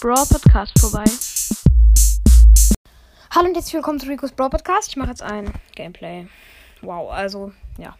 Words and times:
Brawl 0.00 0.26
Podcast 0.26 0.78
vorbei. 0.78 1.02
Hallo 3.34 3.48
und 3.48 3.54
herzlich 3.56 3.74
willkommen 3.74 3.98
zu 3.98 4.06
Rico's 4.06 4.30
Brawl 4.30 4.48
Podcast. 4.48 4.90
Ich 4.90 4.96
mache 4.96 5.08
jetzt 5.08 5.22
ein 5.22 5.52
Gameplay. 5.74 6.28
Wow, 6.82 7.10
also, 7.10 7.50
ja. 7.78 7.96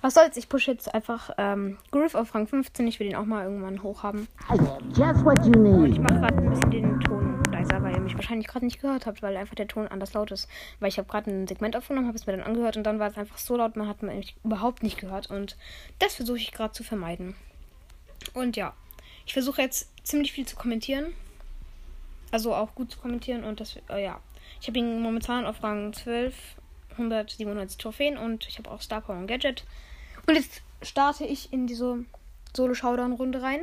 Was 0.00 0.14
soll's, 0.14 0.38
ich 0.38 0.48
pushe 0.48 0.70
jetzt 0.70 0.94
einfach 0.94 1.28
ähm, 1.36 1.76
Griff 1.90 2.14
auf 2.14 2.34
Rang 2.34 2.46
15. 2.46 2.86
Ich 2.86 2.98
will 2.98 3.08
ihn 3.08 3.14
auch 3.14 3.26
mal 3.26 3.44
irgendwann 3.44 3.82
hoch 3.82 4.02
haben. 4.04 4.26
Just 4.96 5.22
what 5.22 5.44
you 5.44 5.52
Und 5.52 5.82
need. 5.82 5.92
ich 5.92 6.00
mache 6.00 6.14
gerade 6.14 6.36
ein 6.38 6.48
bisschen 6.48 6.70
den 6.70 7.00
Ton 7.00 7.42
leiser, 7.52 7.82
weil 7.82 7.94
ihr 7.94 8.00
mich 8.00 8.14
wahrscheinlich 8.14 8.46
gerade 8.46 8.64
nicht 8.64 8.80
gehört 8.80 9.04
habt, 9.04 9.20
weil 9.20 9.36
einfach 9.36 9.54
der 9.54 9.68
Ton 9.68 9.86
anders 9.86 10.14
laut 10.14 10.30
ist. 10.30 10.48
Weil 10.80 10.88
ich 10.88 10.96
habe 10.96 11.08
gerade 11.08 11.30
ein 11.30 11.46
Segment 11.46 11.76
aufgenommen, 11.76 12.06
habe 12.06 12.16
es 12.16 12.26
mir 12.26 12.38
dann 12.38 12.46
angehört 12.46 12.78
und 12.78 12.84
dann 12.84 12.98
war 12.98 13.10
es 13.10 13.18
einfach 13.18 13.36
so 13.36 13.54
laut, 13.54 13.76
man 13.76 13.86
hat 13.86 14.02
mich 14.02 14.34
überhaupt 14.44 14.82
nicht 14.82 14.98
gehört. 14.98 15.28
Und 15.28 15.58
das 15.98 16.14
versuche 16.14 16.38
ich 16.38 16.52
gerade 16.52 16.72
zu 16.72 16.84
vermeiden. 16.84 17.34
Und 18.32 18.56
ja, 18.56 18.72
ich 19.28 19.34
versuche 19.34 19.60
jetzt 19.60 19.90
ziemlich 20.04 20.32
viel 20.32 20.46
zu 20.46 20.56
kommentieren. 20.56 21.12
Also 22.30 22.54
auch 22.54 22.74
gut 22.74 22.92
zu 22.92 22.98
kommentieren 22.98 23.44
und 23.44 23.60
das, 23.60 23.76
äh, 23.88 24.04
ja. 24.04 24.20
Ich 24.60 24.68
habe 24.68 24.78
ihn 24.78 25.00
momentan 25.00 25.46
auf 25.46 25.62
Rang 25.62 25.92
12, 25.92 26.34
197 26.92 27.78
Trophäen 27.78 28.18
und 28.18 28.46
ich 28.48 28.58
habe 28.58 28.70
auch 28.70 28.82
Star 28.82 29.00
Power 29.00 29.16
und 29.16 29.26
Gadget. 29.26 29.64
Und 30.26 30.34
jetzt 30.34 30.62
starte 30.82 31.24
ich 31.24 31.52
in 31.52 31.66
diese 31.66 32.04
Solo-Showdown-Runde 32.54 33.42
rein. 33.42 33.60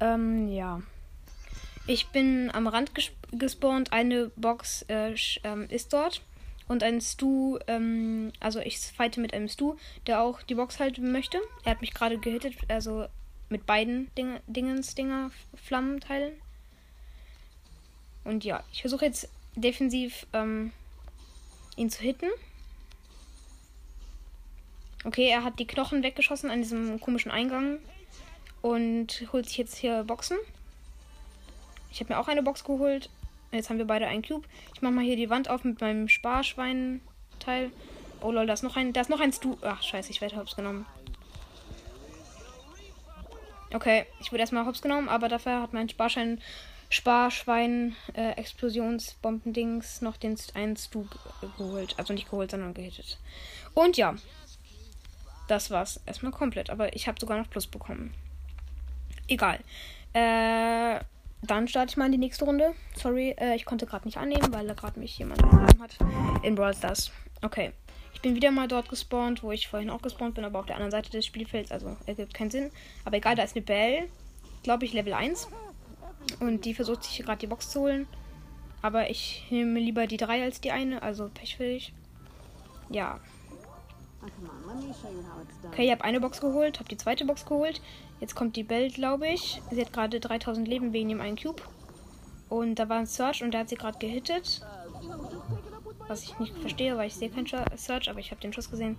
Ähm, 0.00 0.48
ja. 0.48 0.82
Ich 1.86 2.08
bin 2.08 2.50
am 2.52 2.66
Rand 2.66 2.94
ges 2.94 3.10
gespawnt. 3.32 3.92
Eine 3.92 4.30
Box 4.36 4.82
äh, 4.88 5.14
ähm, 5.44 5.66
ist 5.70 5.92
dort. 5.92 6.22
Und 6.66 6.82
ein 6.82 7.00
Stu, 7.00 7.58
ähm, 7.66 8.30
also 8.40 8.60
ich 8.60 8.78
fighte 8.78 9.20
mit 9.20 9.32
einem 9.32 9.48
Stu, 9.48 9.76
der 10.06 10.20
auch 10.20 10.42
die 10.42 10.54
Box 10.54 10.80
halten 10.80 11.12
möchte. 11.12 11.38
Er 11.64 11.72
hat 11.72 11.80
mich 11.80 11.94
gerade 11.94 12.18
gehittet, 12.18 12.54
also 12.68 13.06
mit 13.48 13.64
beiden 13.64 14.14
Ding 14.16 14.38
Dingens, 14.46 14.94
Dinger, 14.94 15.30
Flammenteilen. 15.54 16.34
Und 18.24 18.44
ja, 18.44 18.62
ich 18.72 18.80
versuche 18.80 19.04
jetzt 19.06 19.28
defensiv 19.54 20.26
ähm, 20.32 20.72
ihn 21.76 21.90
zu 21.90 22.02
hitten. 22.02 22.28
Okay, 25.04 25.28
er 25.28 25.44
hat 25.44 25.58
die 25.58 25.66
Knochen 25.66 26.02
weggeschossen 26.02 26.50
an 26.50 26.60
diesem 26.60 27.00
komischen 27.00 27.30
Eingang 27.30 27.78
und 28.62 29.26
holt 29.32 29.46
sich 29.46 29.56
jetzt 29.56 29.76
hier 29.76 30.04
Boxen. 30.04 30.36
Ich 31.90 32.00
habe 32.00 32.12
mir 32.12 32.18
auch 32.18 32.28
eine 32.28 32.42
Box 32.42 32.64
geholt. 32.64 33.08
Jetzt 33.52 33.70
haben 33.70 33.78
wir 33.78 33.86
beide 33.86 34.06
einen 34.06 34.22
Cube. 34.22 34.46
Ich 34.74 34.82
mache 34.82 34.92
mal 34.92 35.04
hier 35.04 35.16
die 35.16 35.30
Wand 35.30 35.48
auf 35.48 35.64
mit 35.64 35.80
meinem 35.80 36.08
Sparschwein-Teil. 36.08 37.70
Oh 38.20 38.32
lol, 38.32 38.46
da 38.46 38.52
ist 38.52 38.62
noch 38.62 38.76
ein, 38.76 38.92
da 38.92 39.00
ist 39.00 39.10
noch 39.10 39.20
ein 39.20 39.32
Stu. 39.32 39.56
Ach 39.62 39.82
scheiße, 39.82 40.10
ich 40.10 40.20
werde 40.20 40.36
hops 40.36 40.56
genommen. 40.56 40.84
Okay, 43.72 44.06
ich 44.20 44.32
wurde 44.32 44.40
erstmal 44.40 44.66
hops 44.66 44.82
genommen, 44.82 45.08
aber 45.08 45.28
dafür 45.28 45.62
hat 45.62 45.72
mein 45.72 45.88
Sparschein, 45.88 46.40
Sparschwein, 46.90 47.94
äh, 48.14 48.30
Explosionsbombendings 48.32 50.00
noch 50.02 50.16
den 50.16 50.36
einen 50.54 50.76
Stu 50.76 51.02
ge- 51.04 51.50
geholt. 51.58 51.94
Also 51.98 52.12
nicht 52.14 52.30
geholt, 52.30 52.50
sondern 52.50 52.74
gehittet. 52.74 53.18
Und 53.74 53.96
ja, 53.96 54.14
das 55.48 55.70
war's 55.70 56.00
erstmal 56.06 56.32
komplett. 56.32 56.70
Aber 56.70 56.94
ich 56.94 57.06
habe 57.08 57.20
sogar 57.20 57.38
noch 57.38 57.50
Plus 57.50 57.66
bekommen. 57.66 58.14
Egal. 59.28 59.58
Äh, 60.14 61.00
dann 61.42 61.68
starte 61.68 61.90
ich 61.90 61.96
mal 61.96 62.06
in 62.06 62.12
die 62.12 62.18
nächste 62.18 62.44
Runde. 62.44 62.74
Sorry, 62.94 63.30
äh, 63.38 63.54
ich 63.54 63.64
konnte 63.64 63.86
gerade 63.86 64.06
nicht 64.06 64.16
annehmen, 64.16 64.52
weil 64.52 64.66
da 64.66 64.74
gerade 64.74 64.98
mich 64.98 65.16
jemand 65.18 65.42
angenommen 65.44 65.80
hat. 65.80 65.96
In 66.42 66.54
Brawl 66.54 66.74
Stars. 66.74 67.10
Okay. 67.42 67.72
Ich 68.14 68.22
bin 68.22 68.34
wieder 68.34 68.50
mal 68.50 68.66
dort 68.66 68.88
gespawnt, 68.88 69.44
wo 69.44 69.52
ich 69.52 69.68
vorhin 69.68 69.90
auch 69.90 70.02
gespawnt 70.02 70.34
bin, 70.34 70.44
aber 70.44 70.58
auf 70.58 70.66
der 70.66 70.74
anderen 70.74 70.90
Seite 70.90 71.10
des 71.10 71.24
Spielfelds. 71.24 71.70
Also 71.70 71.96
ergibt 72.06 72.34
keinen 72.34 72.50
Sinn. 72.50 72.70
Aber 73.04 73.16
egal, 73.18 73.36
da 73.36 73.44
ist 73.44 73.54
eine 73.54 73.64
Belle. 73.64 74.08
Glaube 74.64 74.86
ich, 74.86 74.92
Level 74.92 75.12
1. 75.12 75.48
Und 76.40 76.64
die 76.64 76.74
versucht 76.74 77.04
sich 77.04 77.18
gerade 77.24 77.38
die 77.38 77.46
Box 77.46 77.70
zu 77.70 77.80
holen. 77.80 78.06
Aber 78.82 79.10
ich 79.10 79.46
nehme 79.50 79.80
lieber 79.80 80.06
die 80.06 80.16
3 80.16 80.44
als 80.44 80.60
die 80.60 80.70
eine. 80.70 81.02
Also 81.02 81.28
Pech 81.32 81.56
für 81.56 81.64
dich. 81.64 81.92
Ja. 82.90 83.20
Okay, 85.70 85.86
ich 85.86 85.90
habe 85.90 86.04
eine 86.04 86.20
Box 86.20 86.40
geholt, 86.40 86.78
habe 86.78 86.88
die 86.88 86.96
zweite 86.96 87.24
Box 87.24 87.44
geholt. 87.44 87.80
Jetzt 88.20 88.34
kommt 88.34 88.56
die 88.56 88.64
Belle, 88.64 88.88
glaube 88.88 89.28
ich. 89.28 89.60
Sie 89.70 89.80
hat 89.80 89.92
gerade 89.92 90.20
3000 90.20 90.66
Leben 90.66 90.92
wegen 90.92 91.08
dem 91.08 91.20
einen 91.20 91.36
Cube. 91.36 91.62
Und 92.48 92.76
da 92.76 92.88
war 92.88 92.98
ein 92.98 93.06
Search 93.06 93.42
und 93.42 93.52
der 93.52 93.60
hat 93.60 93.68
sie 93.68 93.76
gerade 93.76 93.98
gehittet. 93.98 94.62
Was 96.08 96.24
ich 96.24 96.38
nicht 96.38 96.56
verstehe, 96.58 96.96
weil 96.96 97.08
ich 97.08 97.14
sehe 97.14 97.30
keinen 97.30 97.46
Search, 97.46 98.08
aber 98.08 98.18
ich 98.18 98.30
habe 98.30 98.40
den 98.40 98.52
Schuss 98.52 98.70
gesehen. 98.70 98.96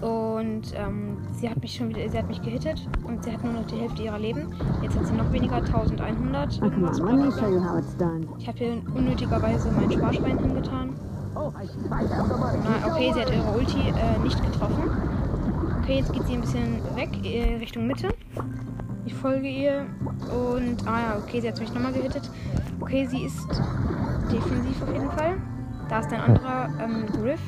Und 0.00 0.72
ähm, 0.76 1.18
sie 1.32 1.48
hat 1.48 1.60
mich 1.60 1.74
schon 1.74 1.88
wieder, 1.88 2.08
sie 2.08 2.18
hat 2.18 2.28
mich 2.28 2.40
gehittet 2.40 2.88
und 3.04 3.24
sie 3.24 3.32
hat 3.32 3.42
nur 3.42 3.52
noch 3.52 3.66
die 3.66 3.76
Hälfte 3.76 4.02
ihrer 4.02 4.18
Leben. 4.18 4.54
Jetzt 4.82 4.96
hat 4.96 5.06
sie 5.06 5.14
noch 5.14 5.32
weniger, 5.32 5.56
1100. 5.56 6.60
Come 6.60 6.72
Irgendwas, 6.72 7.00
on, 7.00 7.06
let 7.06 7.16
me 7.16 7.22
bla, 7.22 7.30
bla, 7.30 7.32
show 7.32 7.40
bla. 7.40 7.48
you 7.48 7.68
how 7.68 7.78
it's 7.78 7.96
done. 7.96 8.28
Ich 8.38 8.46
habe 8.46 8.58
hier 8.58 8.82
unnötigerweise 8.94 9.72
mein 9.72 9.90
Sparschwein 9.90 10.38
hingetan. 10.38 10.94
Na, 11.34 12.86
okay, 12.86 13.12
sie 13.12 13.20
hat 13.20 13.30
ihre 13.30 13.56
Ulti 13.56 13.88
äh, 13.88 14.18
nicht 14.22 14.42
getroffen. 14.42 14.90
Okay, 15.82 15.98
jetzt 15.98 16.12
geht 16.12 16.26
sie 16.26 16.34
ein 16.34 16.40
bisschen 16.40 16.80
weg, 16.96 17.10
äh, 17.24 17.56
Richtung 17.56 17.86
Mitte. 17.86 18.08
Ich 19.06 19.14
folge 19.14 19.48
ihr 19.48 19.86
und. 20.32 20.86
Ah 20.86 21.00
ja, 21.00 21.18
okay, 21.18 21.40
sie 21.40 21.48
hat 21.48 21.58
mich 21.58 21.72
nochmal 21.72 21.92
gehittet. 21.92 22.30
Okay, 22.80 23.06
sie 23.06 23.24
ist 23.24 23.48
defensiv 24.30 24.82
auf 24.82 24.92
jeden 24.92 25.10
Fall. 25.10 25.36
Da 25.88 26.00
ist 26.00 26.12
ein 26.12 26.20
anderer 26.20 26.68
ähm, 26.80 27.06
Griff. 27.06 27.40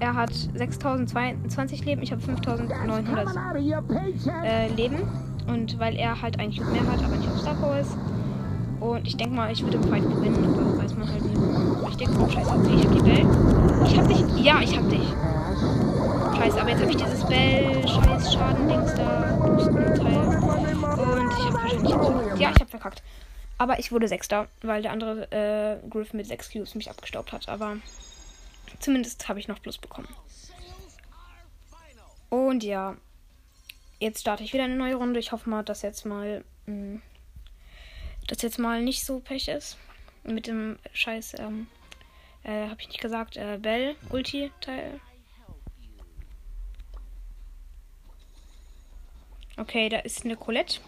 Er 0.00 0.14
hat 0.14 0.32
6022 0.32 1.84
Leben, 1.84 2.02
ich 2.02 2.12
habe 2.12 2.20
5900 2.20 3.26
Out 3.28 3.56
of 3.56 3.62
your 3.62 3.82
paycheck. 3.82 4.44
äh, 4.44 4.68
Leben. 4.74 5.02
Und 5.46 5.78
weil 5.78 5.96
er 5.96 6.20
halt 6.20 6.38
einen 6.38 6.52
Cube 6.54 6.70
mehr 6.70 6.86
hat, 6.90 7.02
aber 7.04 7.16
nicht 7.16 7.28
auf 7.28 7.38
Star 7.40 7.54
Power 7.54 7.78
ist. 7.78 7.96
Und 8.80 9.06
ich 9.06 9.16
denke 9.16 9.34
mal, 9.34 9.50
ich 9.52 9.62
würde 9.62 9.76
im 9.76 9.84
Fight 9.84 10.02
gewinnen, 10.02 10.54
aber 10.54 10.82
weiß 10.82 10.96
man 10.96 11.08
halt 11.08 11.22
nie. 11.24 11.88
Ich 11.90 11.96
denke, 11.96 12.14
oh 12.20 12.28
scheiße, 12.28 12.50
okay, 12.50 12.74
ich 12.76 12.84
hab 12.86 12.92
die 12.92 13.02
Bell. 13.02 13.26
Ich 13.86 13.98
hab 13.98 14.08
dich. 14.08 14.44
Ja, 14.44 14.60
ich 14.60 14.76
hab 14.76 14.88
dich. 14.88 15.08
Scheiße, 16.36 16.60
aber 16.60 16.70
jetzt 16.70 16.80
habe 16.80 16.90
ich 16.90 16.96
dieses 16.96 17.24
Bell, 17.24 17.88
scheiß 17.88 18.34
Schadendings 18.34 18.94
da, 18.94 19.38
Boosten-Teil. 19.46 20.26
Und 20.26 21.32
ich 21.32 21.44
habe 21.44 21.54
wahrscheinlich 21.54 21.90
jetzt. 21.90 22.40
Ja, 22.40 22.50
ich 22.50 22.60
habe 22.60 22.70
verkackt. 22.70 23.02
Aber 23.56 23.78
ich 23.78 23.92
wurde 23.92 24.08
Sechster, 24.08 24.48
weil 24.62 24.82
der 24.82 24.90
andere 24.92 25.30
äh, 25.30 25.88
Griff 25.88 26.12
mit 26.12 26.26
6 26.26 26.52
Cubes 26.52 26.74
mich 26.74 26.90
abgestaubt 26.90 27.32
hat. 27.32 27.48
Aber 27.48 27.76
zumindest 28.80 29.28
habe 29.28 29.40
ich 29.40 29.48
noch 29.48 29.60
Plus 29.60 29.78
bekommen. 29.78 30.08
Und 32.30 32.64
ja, 32.64 32.96
jetzt 34.00 34.20
starte 34.20 34.42
ich 34.42 34.52
wieder 34.52 34.64
eine 34.64 34.76
neue 34.76 34.96
Runde. 34.96 35.20
Ich 35.20 35.32
hoffe 35.32 35.48
mal, 35.48 35.62
dass 35.62 35.82
jetzt 35.82 36.04
mal, 36.04 36.44
mh, 36.66 37.00
dass 38.26 38.42
jetzt 38.42 38.58
mal 38.58 38.82
nicht 38.82 39.04
so 39.04 39.20
Pech 39.20 39.48
ist. 39.48 39.78
Mit 40.24 40.46
dem 40.46 40.78
Scheiß, 40.92 41.34
ähm, 41.38 41.66
äh, 42.42 42.68
habe 42.68 42.80
ich 42.80 42.88
nicht 42.88 43.00
gesagt, 43.00 43.36
äh, 43.36 43.58
Bell, 43.60 43.94
Ulti-Teil. 44.10 45.00
Okay, 49.56 49.88
da 49.88 49.98
ist 49.98 50.24
eine 50.24 50.36
Colette. 50.36 50.80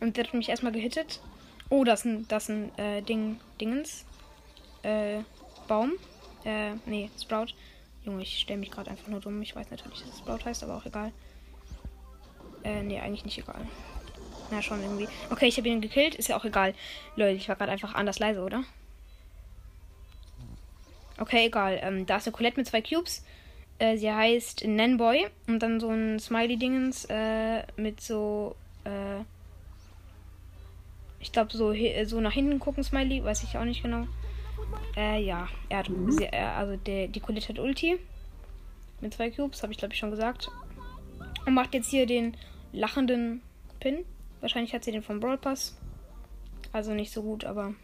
Und 0.00 0.16
der 0.16 0.24
hat 0.24 0.34
mich 0.34 0.48
erstmal 0.48 0.72
gehittet. 0.72 1.20
Oh, 1.68 1.84
das 1.84 2.00
ist 2.00 2.06
ein, 2.06 2.28
das 2.28 2.42
ist 2.44 2.48
ein 2.48 2.78
äh, 2.78 3.02
Ding, 3.02 3.40
Dingens. 3.60 4.04
Äh, 4.82 5.20
Baum. 5.68 5.92
Äh, 6.44 6.74
nee, 6.86 7.10
Sprout. 7.20 7.54
Junge, 8.04 8.22
ich 8.22 8.40
stelle 8.40 8.58
mich 8.58 8.70
gerade 8.70 8.90
einfach 8.90 9.08
nur 9.08 9.20
dumm. 9.20 9.40
Ich 9.42 9.54
weiß 9.54 9.70
natürlich, 9.70 10.00
dass 10.00 10.08
es 10.08 10.18
Sprout 10.18 10.44
heißt, 10.44 10.64
aber 10.64 10.76
auch 10.76 10.86
egal. 10.86 11.12
Äh, 12.64 12.82
nee, 12.82 13.00
eigentlich 13.00 13.24
nicht 13.24 13.38
egal. 13.38 13.66
Na, 14.50 14.60
schon 14.60 14.82
irgendwie. 14.82 15.08
Okay, 15.30 15.46
ich 15.46 15.56
habe 15.56 15.68
ihn 15.68 15.80
gekillt. 15.80 16.14
Ist 16.14 16.28
ja 16.28 16.36
auch 16.36 16.44
egal. 16.44 16.74
Leute, 17.16 17.36
ich 17.36 17.48
war 17.48 17.56
gerade 17.56 17.72
einfach 17.72 17.94
anders 17.94 18.18
leise, 18.18 18.42
oder? 18.42 18.64
Okay, 21.18 21.46
egal. 21.46 21.78
Ähm, 21.82 22.06
da 22.06 22.16
ist 22.16 22.26
eine 22.26 22.32
Colette 22.32 22.58
mit 22.58 22.66
zwei 22.66 22.82
Cubes. 22.82 23.24
Äh, 23.78 23.96
sie 23.96 24.12
heißt 24.12 24.66
Nanboy. 24.66 25.28
Und 25.46 25.60
dann 25.60 25.80
so 25.80 25.88
ein 25.90 26.18
Smiley-Dingens 26.18 27.06
äh, 27.08 27.62
mit 27.76 28.00
so. 28.00 28.56
Äh, 28.84 29.20
ich 31.20 31.30
glaube, 31.30 31.56
so, 31.56 31.72
so 32.04 32.20
nach 32.20 32.32
hinten 32.32 32.58
gucken 32.58 32.82
Smiley. 32.82 33.22
Weiß 33.22 33.44
ich 33.44 33.56
auch 33.56 33.64
nicht 33.64 33.82
genau. 33.82 34.06
Äh, 34.96 35.22
ja. 35.22 35.48
Er 35.68 35.78
hat. 35.78 35.90
Sie, 36.08 36.24
äh, 36.24 36.36
also 36.36 36.76
der, 36.76 37.08
die 37.08 37.20
Colette 37.20 37.48
hat 37.48 37.58
Ulti. 37.58 37.98
Mit 39.00 39.14
zwei 39.14 39.30
Cubes, 39.30 39.62
habe 39.62 39.72
ich 39.72 39.78
glaube 39.78 39.94
ich 39.94 39.98
schon 39.98 40.10
gesagt. 40.10 40.48
Und 41.44 41.54
macht 41.54 41.74
jetzt 41.74 41.90
hier 41.90 42.06
den 42.06 42.36
lachenden 42.72 43.42
Pin. 43.80 44.04
Wahrscheinlich 44.40 44.74
hat 44.74 44.84
sie 44.84 44.92
den 44.92 45.02
vom 45.02 45.20
Brawl 45.20 45.38
Pass. 45.38 45.76
Also 46.72 46.92
nicht 46.92 47.12
so 47.12 47.22
gut, 47.22 47.44
aber 47.44 47.74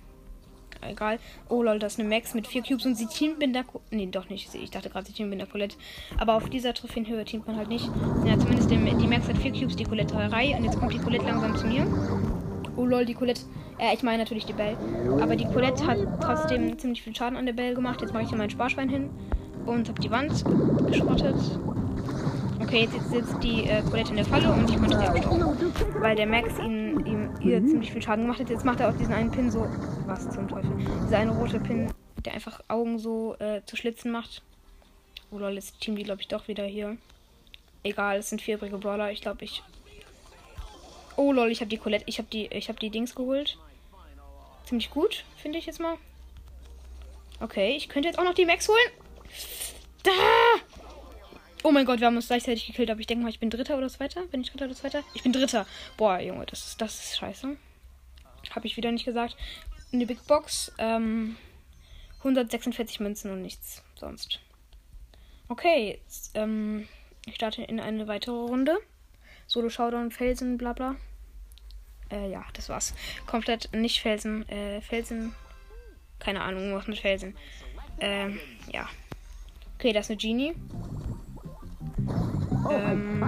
egal. 0.81 1.19
Oh 1.49 1.63
lol, 1.63 1.79
das 1.79 1.95
ist 1.95 2.01
eine 2.01 2.09
Max 2.09 2.35
mit 2.35 2.47
vier 2.47 2.63
Cubes 2.63 2.87
und 2.87 2.95
sie 2.95 3.07
teamt 3.07 3.39
mit 3.39 3.55
der 3.55 3.65
Co 3.65 3.81
Nee, 3.91 4.07
doch 4.07 4.29
nicht. 4.29 4.55
Ich 4.55 4.71
dachte 4.71 4.91
gerade, 4.91 5.07
sie 5.07 5.13
teamt 5.13 5.31
mit 5.31 5.41
der 5.41 5.47
Colette. 5.47 5.77
Aber 6.19 6.35
auf 6.35 6.49
dieser 6.49 6.73
Trophäenhöhe 6.73 7.25
teamt 7.25 7.47
man 7.47 7.57
halt 7.57 7.69
nicht. 7.69 7.91
Ja, 8.25 8.39
zumindest 8.39 8.71
die, 8.71 8.77
Max 8.77 9.29
hat 9.29 9.39
vier 9.39 9.53
Cubes, 9.53 9.77
die 9.77 9.85
Colette 9.85 10.15
drei. 10.15 10.57
Und 10.57 10.65
jetzt 10.65 10.79
kommt 10.79 10.93
die 10.93 10.99
Colette 10.99 11.25
langsam 11.25 11.57
zu 11.57 11.67
mir. 11.67 11.87
Oh 12.77 12.87
lol, 12.87 13.05
die 13.05 13.15
Colette. 13.15 13.43
Äh, 13.79 13.95
ich 13.95 14.03
meine 14.03 14.19
natürlich 14.19 14.47
die 14.47 14.53
Belle. 14.53 14.77
Aber 15.21 15.37
die 15.37 15.47
Colette 15.47 15.87
hat 15.87 15.99
trotzdem 16.21 16.79
ziemlich 16.79 17.03
viel 17.03 17.15
Schaden 17.15 17.39
an 17.39 17.47
der 17.47 17.53
Belle 17.53 17.75
gemacht. 17.75 18.01
Jetzt 18.01 18.13
mache 18.13 18.25
ich 18.25 18.29
hier 18.29 18.39
mein 18.39 18.51
Sparschwein 18.51 18.89
hin. 18.89 19.11
Und 19.67 19.89
habe 19.89 20.01
die 20.01 20.11
Wand 20.11 20.45
geschrottet. 20.87 21.37
Okay, 22.61 22.89
jetzt 22.93 23.11
sitzt 23.11 23.43
die 23.43 23.65
äh, 23.65 23.83
Colette 23.83 24.11
in 24.11 24.17
der 24.17 24.25
Falle 24.25 24.51
und 24.51 24.69
ich 24.69 24.77
konnte 24.77 24.99
sie 24.99 25.05
abstauben. 25.05 25.73
Weil 26.01 26.17
der 26.17 26.27
Max 26.27 26.59
ihn 26.59 27.07
ihm 27.07 27.31
ihr 27.41 27.65
ziemlich 27.65 27.93
viel 27.93 28.03
Schaden 28.03 28.25
gemacht 28.25 28.41
hat. 28.41 28.51
Jetzt 28.51 28.65
macht 28.65 28.81
er 28.81 28.89
auch 28.89 28.97
diesen 28.97 29.15
einen 29.15 29.31
Pin 29.31 29.51
so. 29.51 29.67
Was 30.07 30.29
zum 30.31 30.49
Teufel? 30.49 30.71
Dieser 31.05 31.19
eine 31.19 31.31
rote 31.31 31.61
Pin, 31.61 31.93
der 32.25 32.35
einfach 32.35 32.61
Augen 32.69 32.99
so 32.99 33.37
äh, 33.39 33.63
zu 33.65 33.77
Schlitzen 33.77 34.11
macht. 34.11 34.43
Oh 35.31 35.39
lol, 35.39 35.53
jetzt 35.53 35.81
Team 35.81 35.97
die, 35.97 36.03
glaube 36.03 36.21
ich, 36.21 36.29
doch 36.29 36.49
wieder 36.49 36.65
hier. 36.65 36.97
Egal, 37.83 38.19
es 38.19 38.31
sind 38.31 38.43
vier 38.43 38.57
übrige 38.57 38.79
Brawler. 38.79 39.13
Ich 39.13 39.21
glaube, 39.21 39.45
ich. 39.45 39.63
Oh 41.17 41.33
lol, 41.33 41.51
ich 41.51 41.61
habe 41.61 41.71
die 41.71 41.79
Colette. 41.79 42.05
Ich 42.07 42.19
habe 42.19 42.29
die, 42.31 42.47
ich 42.47 42.69
habe 42.69 42.79
die 42.79 42.91
Dings 42.91 43.15
geholt. 43.15 43.59
Ziemlich 44.69 44.91
gut, 44.91 45.25
finde 45.39 45.57
ich 45.57 45.65
jetzt 45.65 45.81
mal. 45.81 45.97
Okay, 47.41 47.75
ich 47.75 47.89
könnte 47.89 48.07
jetzt 48.07 48.19
auch 48.19 48.25
noch 48.25 48.35
die 48.35 48.45
Max 48.45 48.69
holen. 48.69 48.91
Da! 50.03 50.11
Oh 51.63 51.71
mein 51.71 51.87
Gott, 51.87 52.01
wir 52.01 52.07
haben 52.07 52.17
uns 52.17 52.27
gleichzeitig 52.27 52.67
gekillt, 52.67 52.91
aber 52.91 53.01
ich 53.01 53.07
denke 53.07 53.25
mal, 53.25 53.31
ich 53.31 53.41
bin 53.41 53.49
Dritter 53.49 53.79
oder 53.79 53.89
Zweiter. 53.89 54.27
Bin 54.27 54.43
ich 54.43 54.51
Dritter 54.51 54.67
oder 54.67 54.75
Zweiter? 54.75 55.03
Ich 55.15 55.23
bin 55.23 55.33
Dritter. 55.33 55.65
Boah, 55.97 56.21
Junge, 56.21 56.45
das 56.45 56.67
ist, 56.67 56.83
das 56.83 57.03
ist 57.03 57.17
scheiße. 57.17 57.57
Habe 58.51 58.67
ich 58.67 58.77
wieder 58.77 58.93
nicht 58.93 59.07
gesagt. 59.07 59.39
Eine 59.91 60.05
Big 60.05 60.27
Box. 60.27 60.71
Ähm, 60.77 61.39
146 62.19 63.01
Münzen 63.01 63.33
und 63.33 63.41
nichts 63.41 63.83
sonst. 63.95 64.39
Okay, 65.49 65.99
jetzt, 66.03 66.33
ähm, 66.35 66.87
ich 67.25 67.37
starte 67.37 67.63
in 67.63 67.81
eine 67.81 68.07
weitere 68.07 68.37
Runde. 68.37 68.77
Solo 69.47 69.71
Showdown, 69.71 70.11
Felsen, 70.11 70.59
bla 70.59 70.75
bla. 70.75 70.97
Äh, 72.11 72.31
ja, 72.31 72.45
das 72.55 72.69
war's. 72.69 72.95
Komplett 73.27 73.71
nicht 73.75 74.01
Felsen, 74.01 74.49
äh, 74.49 74.81
Felsen. 74.81 75.35
Keine 76.19 76.43
Ahnung, 76.43 76.75
was 76.75 76.87
mit 76.87 76.99
Felsen. 76.99 77.37
Ähm, 78.01 78.39
ja. 78.73 78.89
Okay, 79.77 79.93
das 79.93 80.07
ist 80.07 80.11
eine 80.11 80.19
Genie. 80.19 80.55
Ähm, 82.71 83.25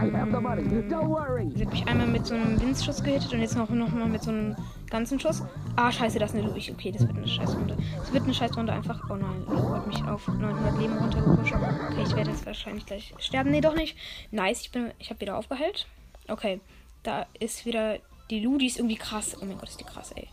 sie 1.54 1.64
hat 1.64 1.72
mich 1.72 1.86
einmal 1.86 2.06
mit 2.06 2.26
so 2.26 2.34
einem 2.34 2.60
Windschuss 2.60 3.02
gehittet 3.02 3.32
und 3.32 3.40
jetzt 3.40 3.56
noch, 3.56 3.68
noch 3.70 3.90
mal 3.90 4.08
mit 4.08 4.22
so 4.22 4.30
einem 4.30 4.56
ganzen 4.90 5.20
Schuss. 5.20 5.42
Ah, 5.76 5.90
scheiße, 5.90 6.18
das 6.18 6.32
ist 6.32 6.38
eine 6.38 6.48
Luigi. 6.48 6.72
Okay, 6.72 6.92
das 6.92 7.06
wird 7.06 7.16
eine 7.16 7.28
Scheißrunde. 7.28 7.76
Das 7.96 8.12
wird 8.12 8.24
eine 8.24 8.34
Scheißrunde 8.34 8.72
einfach. 8.72 9.08
Oh 9.08 9.14
nein, 9.14 9.44
Lu 9.46 9.74
hat 9.74 9.86
mich 9.86 10.02
auf 10.04 10.26
900 10.28 10.78
Leben 10.78 10.98
runtergepusht. 10.98 11.54
Okay, 11.54 12.02
ich 12.04 12.16
werde 12.16 12.30
jetzt 12.30 12.44
wahrscheinlich 12.46 12.86
gleich 12.86 13.14
sterben. 13.18 13.50
Nee, 13.50 13.60
doch 13.60 13.74
nicht. 13.74 13.96
Nice, 14.30 14.62
ich, 14.62 14.72
bin, 14.72 14.92
ich 14.98 15.10
habe 15.10 15.20
wieder 15.20 15.36
aufgeheilt. 15.36 15.86
Okay, 16.28 16.60
da 17.02 17.26
ist 17.38 17.64
wieder 17.64 17.98
die 18.30 18.40
Lu, 18.40 18.58
die 18.58 18.66
ist 18.66 18.78
irgendwie 18.78 18.96
krass. 18.96 19.36
Oh 19.40 19.44
mein 19.44 19.58
Gott, 19.58 19.68
ist 19.68 19.80
die 19.80 19.84
krass, 19.84 20.12
ey. 20.14 20.28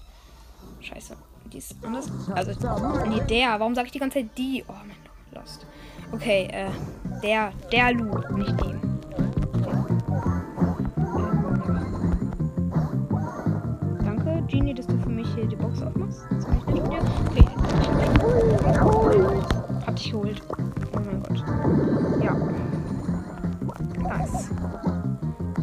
Scheiße. 0.81 1.15
Die 1.51 1.57
ist 1.57 1.75
anders. 1.83 2.11
Also, 2.33 2.51
nee, 3.07 3.21
der. 3.29 3.59
Warum 3.59 3.73
sage 3.73 3.87
ich 3.87 3.91
die 3.91 3.99
ganze 3.99 4.19
Zeit 4.19 4.29
die? 4.37 4.63
Oh 4.67 4.73
mein 4.73 4.95
Gott, 5.03 5.41
lost. 5.41 5.65
Okay, 6.11 6.47
äh, 6.51 6.69
der, 7.21 7.51
der 7.71 7.93
Lu, 7.93 8.05
nicht 8.37 8.55
die. 8.61 8.75
Danke, 14.03 14.43
Genie, 14.47 14.73
dass 14.73 14.87
du 14.87 14.97
für 14.99 15.09
mich 15.09 15.27
hier 15.33 15.47
die 15.47 15.55
Box 15.55 15.81
aufmachst. 15.81 16.21
Das 16.29 16.45
kann 16.45 16.57
ich 16.59 16.65
nicht 16.65 16.81
von 16.81 16.89
dir. 16.91 17.01
Okay. 17.25 17.45
Hab 19.85 19.95
dich 19.95 20.11
geholt. 20.11 20.41
Oh 20.51 20.99
mein 20.99 21.23
Gott. 21.23 21.43
Ja. 22.23 22.35
Nice. 24.03 24.51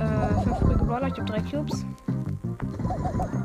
Äh, 0.00 0.42
fünf 0.42 0.60
übrige 0.62 0.84
Brawler, 0.84 1.08
ich 1.08 1.18
hab 1.18 1.26
drei 1.26 1.40
Cubes. 1.40 1.84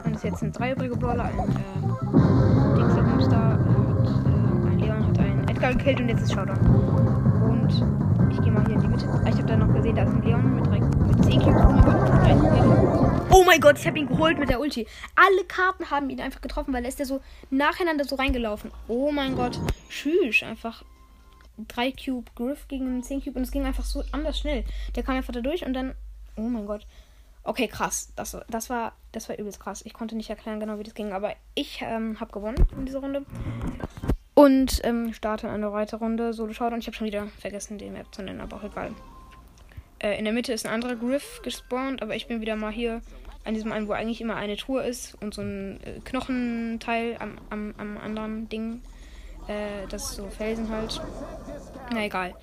Und 0.05 0.15
es 0.15 0.23
jetzt 0.23 0.39
sind 0.39 0.57
drei 0.57 0.71
übrige 0.73 0.95
Brawler. 0.95 1.25
Ein, 1.25 1.39
äh, 1.39 2.77
Dixie 2.77 3.01
Boomstar 3.01 3.53
hat, 3.53 4.07
äh, 4.07 4.67
ein 4.67 4.79
Leon 4.79 5.07
hat 5.07 5.19
einen 5.19 5.47
Edgar 5.47 5.73
gekillt 5.73 5.99
und 6.01 6.09
jetzt 6.09 6.21
ist 6.21 6.33
Showdown. 6.33 6.57
Und 6.57 8.31
ich 8.31 8.41
gehe 8.41 8.51
mal 8.51 8.65
hier 8.65 8.75
in 8.75 8.81
die 8.81 8.87
Mitte. 8.87 9.05
Ich 9.27 9.35
habe 9.35 9.45
da 9.45 9.57
noch 9.57 9.73
gesehen, 9.73 9.95
da 9.95 10.03
ist 10.03 10.13
ein 10.13 10.21
Leon 10.23 10.55
mit, 10.55 10.69
mit 10.69 11.23
10 11.25 11.41
Cubes. 11.41 11.89
Oh 13.31 13.43
mein 13.45 13.61
Gott, 13.61 13.77
ich 13.77 13.87
habe 13.87 13.99
ihn 13.99 14.07
geholt 14.07 14.39
mit 14.39 14.49
der 14.49 14.59
Ulti. 14.59 14.87
Alle 15.15 15.45
Karten 15.45 15.89
haben 15.89 16.09
ihn 16.09 16.19
einfach 16.19 16.41
getroffen, 16.41 16.73
weil 16.73 16.83
er 16.83 16.89
ist 16.89 16.99
ja 16.99 17.05
so 17.05 17.21
nacheinander 17.49 18.05
so 18.05 18.15
reingelaufen. 18.15 18.71
Oh 18.87 19.11
mein 19.11 19.35
Gott, 19.35 19.59
tschüss, 19.89 20.43
einfach 20.43 20.83
3 21.67 21.91
Cube 21.91 22.31
Griff 22.35 22.67
gegen 22.67 22.87
einen 22.87 23.03
10 23.03 23.23
Cube 23.23 23.37
und 23.37 23.43
es 23.43 23.51
ging 23.51 23.65
einfach 23.65 23.83
so 23.83 24.03
anders 24.11 24.39
schnell. 24.39 24.63
Der 24.95 25.03
kam 25.03 25.15
einfach 25.15 25.33
da 25.33 25.41
durch 25.41 25.65
und 25.65 25.73
dann, 25.73 25.93
oh 26.35 26.41
mein 26.41 26.65
Gott. 26.65 26.85
Okay, 27.49 27.67
krass. 27.67 28.13
Das, 28.15 28.37
das, 28.47 28.69
war, 28.69 28.93
das 29.11 29.27
war 29.27 29.39
übelst 29.39 29.59
krass. 29.59 29.81
Ich 29.83 29.95
konnte 29.95 30.15
nicht 30.15 30.29
erklären 30.29 30.59
genau, 30.59 30.77
wie 30.77 30.83
das 30.83 30.93
ging, 30.93 31.13
aber 31.13 31.33
ich 31.55 31.81
ähm, 31.81 32.19
habe 32.19 32.31
gewonnen 32.31 32.63
in 32.77 32.85
dieser 32.85 32.99
Runde. 32.99 33.25
Und 34.35 34.81
ähm, 34.83 35.13
starte 35.13 35.49
eine 35.49 35.73
weitere 35.73 35.97
Runde 35.97 36.31
Solo 36.31 36.53
Showdown. 36.53 36.77
Ich 36.77 36.85
habe 36.85 36.95
schon 36.95 37.07
wieder 37.07 37.25
vergessen, 37.39 37.79
den 37.79 37.93
Map 37.93 38.13
zu 38.13 38.21
nennen, 38.21 38.39
aber 38.39 38.57
auch 38.57 38.63
egal. 38.63 38.91
Äh, 39.97 40.19
in 40.19 40.25
der 40.25 40.33
Mitte 40.35 40.53
ist 40.53 40.67
ein 40.67 40.71
anderer 40.71 40.95
Griff 40.95 41.41
gespawnt, 41.41 42.03
aber 42.03 42.15
ich 42.15 42.27
bin 42.27 42.39
wieder 42.39 42.55
mal 42.55 42.71
hier 42.71 43.01
an 43.45 43.55
diesem 43.55 43.71
einen, 43.71 43.87
wo 43.87 43.93
eigentlich 43.93 44.21
immer 44.21 44.35
eine 44.35 44.55
Truhe 44.55 44.83
ist 44.83 45.17
und 45.19 45.33
so 45.33 45.41
ein 45.41 45.79
äh, 45.83 46.01
Knochenteil 46.05 47.17
am, 47.17 47.39
am, 47.49 47.73
am 47.79 47.97
anderen 47.97 48.47
Ding. 48.49 48.83
Äh, 49.47 49.87
das 49.89 50.11
ist 50.11 50.17
so 50.17 50.29
Felsen 50.29 50.69
halt. 50.69 51.01
Na 51.91 52.05
egal. 52.05 52.35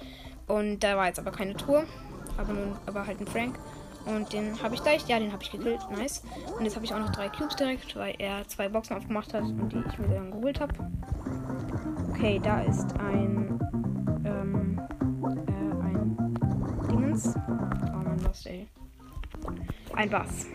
Und 0.49 0.81
da 0.81 0.97
war 0.97 1.07
jetzt 1.07 1.21
aber 1.21 1.31
keine 1.31 1.55
Truhe, 1.55 1.87
aber 2.37 2.53
nun, 2.53 2.77
aber 2.87 3.07
halt 3.07 3.21
ein 3.21 3.29
Frank. 3.29 3.57
Und 4.07 4.33
den 4.33 4.63
habe 4.63 4.75
ich 4.75 4.83
gleich, 4.83 5.07
ja, 5.09 5.19
den 5.19 5.33
habe 5.33 5.43
ich 5.43 5.51
gekillt, 5.51 5.81
nice. 5.91 6.23
Und 6.57 6.65
jetzt 6.65 6.77
habe 6.77 6.85
ich 6.85 6.95
auch 6.95 7.01
noch 7.01 7.11
drei 7.11 7.29
Cubes 7.29 7.57
direkt, 7.57 7.97
weil 7.97 8.15
er 8.19 8.47
zwei 8.47 8.69
Boxen 8.69 8.97
aufgemacht 8.97 9.35
hat 9.35 9.43
und 9.43 9.69
die 9.73 9.83
ich 9.89 9.99
mir 9.99 10.09
dann 10.09 10.31
geholt 10.31 10.61
habe. 10.61 10.73
Okay, 12.11 12.41
da 12.43 12.61
ist 12.61 12.95
ein, 13.01 13.59
ähm, 14.25 14.81
äh, 15.25 15.85
ein 15.85 16.17
Dingens. 16.89 17.35
Oh 17.37 18.05
mein 18.05 18.19
Lost, 18.21 18.47
ey. 18.47 18.69
Ein 19.95 20.11
Bass. 20.11 20.47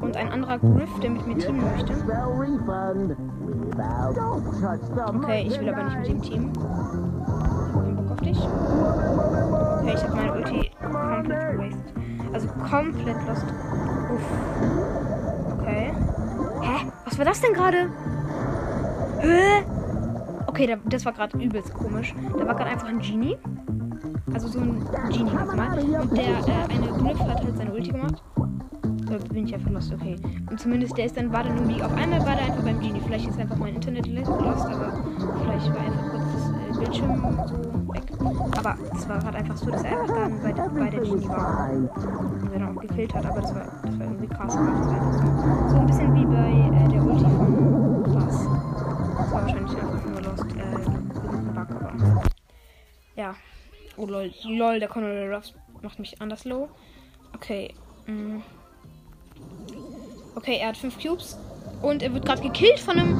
Und 0.00 0.16
ein 0.16 0.30
anderer 0.30 0.58
Griff, 0.58 0.90
der 1.00 1.10
mit 1.10 1.26
mir 1.26 1.38
teamen 1.38 1.62
möchte. 1.62 1.94
Okay, 5.06 5.46
ich 5.46 5.60
will 5.60 5.68
aber 5.68 5.84
nicht 5.84 5.98
mit 5.98 6.08
dem 6.08 6.22
Team. 6.22 6.52
Ich 6.52 6.62
hab 6.62 7.96
Bock 7.96 8.10
auf 8.10 8.20
dich. 8.20 8.38
Komplett 12.76 13.16
lost. 13.26 13.44
Uff. 14.12 15.58
Okay. 15.58 15.92
Hä? 16.62 16.86
Was 17.04 17.18
war 17.18 17.24
das 17.24 17.40
denn 17.40 17.54
gerade? 17.54 17.88
Hä? 19.20 19.64
Okay, 20.46 20.66
da, 20.66 20.76
das 20.84 21.04
war 21.04 21.12
gerade 21.12 21.38
übelst 21.38 21.72
komisch. 21.74 22.14
Da 22.38 22.46
war 22.46 22.54
gerade 22.54 22.70
einfach 22.70 22.88
ein 22.88 22.98
Genie. 23.00 23.36
Also 24.32 24.48
so 24.48 24.60
ein 24.60 24.84
Genie 25.10 25.30
ganz 25.30 25.54
mal. 25.54 25.78
Und 25.78 26.16
der 26.16 26.24
äh, 26.24 26.74
eine 26.74 26.88
Glyph 26.98 27.20
hat 27.20 27.42
halt 27.42 27.56
seine 27.56 27.72
Ulti 27.72 27.90
gemacht. 27.90 28.22
Da 29.06 29.18
bin 29.32 29.46
ich 29.46 29.54
einfach 29.54 29.70
lost, 29.70 29.92
okay. 29.92 30.16
Und 30.50 30.60
zumindest 30.60 30.96
der 30.98 31.06
ist 31.06 31.16
dann, 31.16 31.32
war 31.32 31.44
dann 31.44 31.56
irgendwie, 31.56 31.82
auf 31.82 31.94
einmal 31.94 32.18
war 32.20 32.34
der 32.34 32.46
einfach 32.46 32.64
beim 32.64 32.80
Genie. 32.80 33.00
Vielleicht 33.04 33.28
ist 33.28 33.38
einfach 33.38 33.56
mein 33.56 33.74
Internet 33.74 34.06
lost, 34.08 34.30
aber 34.30 34.92
vielleicht 35.42 35.72
war 35.72 35.80
einfach 35.80 36.10
kurz 36.10 36.24
das 36.34 36.50
äh, 36.50 36.80
Bildschirm 36.80 37.38
so 37.46 37.94
weg. 37.94 38.02
Aber 38.58 38.74
es 38.92 39.08
war 39.08 39.18
gerade 39.18 39.38
einfach 39.38 39.56
so, 39.56 39.70
dass 39.70 39.84
er 39.84 40.00
einfach 40.00 40.14
dann 40.14 40.40
bei, 40.42 40.52
bei 40.52 40.90
der 40.90 41.00
Genie 41.00 41.28
war. 41.28 41.70
Gekillt 42.86 43.14
hat, 43.14 43.26
aber 43.26 43.40
das 43.40 43.54
war, 43.54 43.64
das 43.82 43.98
war 43.98 44.06
irgendwie 44.06 44.26
krass. 44.28 44.56
War 44.56 45.68
so, 45.68 45.76
ein 45.76 45.86
bisschen 45.86 46.14
wie 46.14 46.24
bei 46.24 46.76
äh, 46.76 46.88
der 46.88 47.02
Ulti 47.02 47.24
von 47.24 48.02
Bass. 48.14 48.46
Das 49.16 49.32
war 49.32 49.42
wahrscheinlich 49.42 49.78
einfach 49.78 50.04
nur 50.04 50.20
lost, 50.22 50.44
äh, 50.56 50.72
irgendein 50.72 51.54
Bug, 51.54 51.70
aber. 51.70 52.22
Ja. 53.16 53.34
Oh 53.96 54.06
lol, 54.06 54.30
lol, 54.44 54.78
der 54.78 54.88
Conor 54.88 55.34
Ruffs 55.34 55.54
macht 55.82 55.98
mich 55.98 56.20
anders 56.20 56.44
low. 56.44 56.68
Okay. 57.34 57.74
Mm. 58.06 58.40
Okay, 60.34 60.58
er 60.58 60.68
hat 60.68 60.76
5 60.76 61.02
Cubes. 61.02 61.38
Und 61.82 62.02
er 62.02 62.12
wird 62.12 62.24
gerade 62.24 62.42
gekillt 62.42 62.78
von 62.78 62.98
einem 62.98 63.16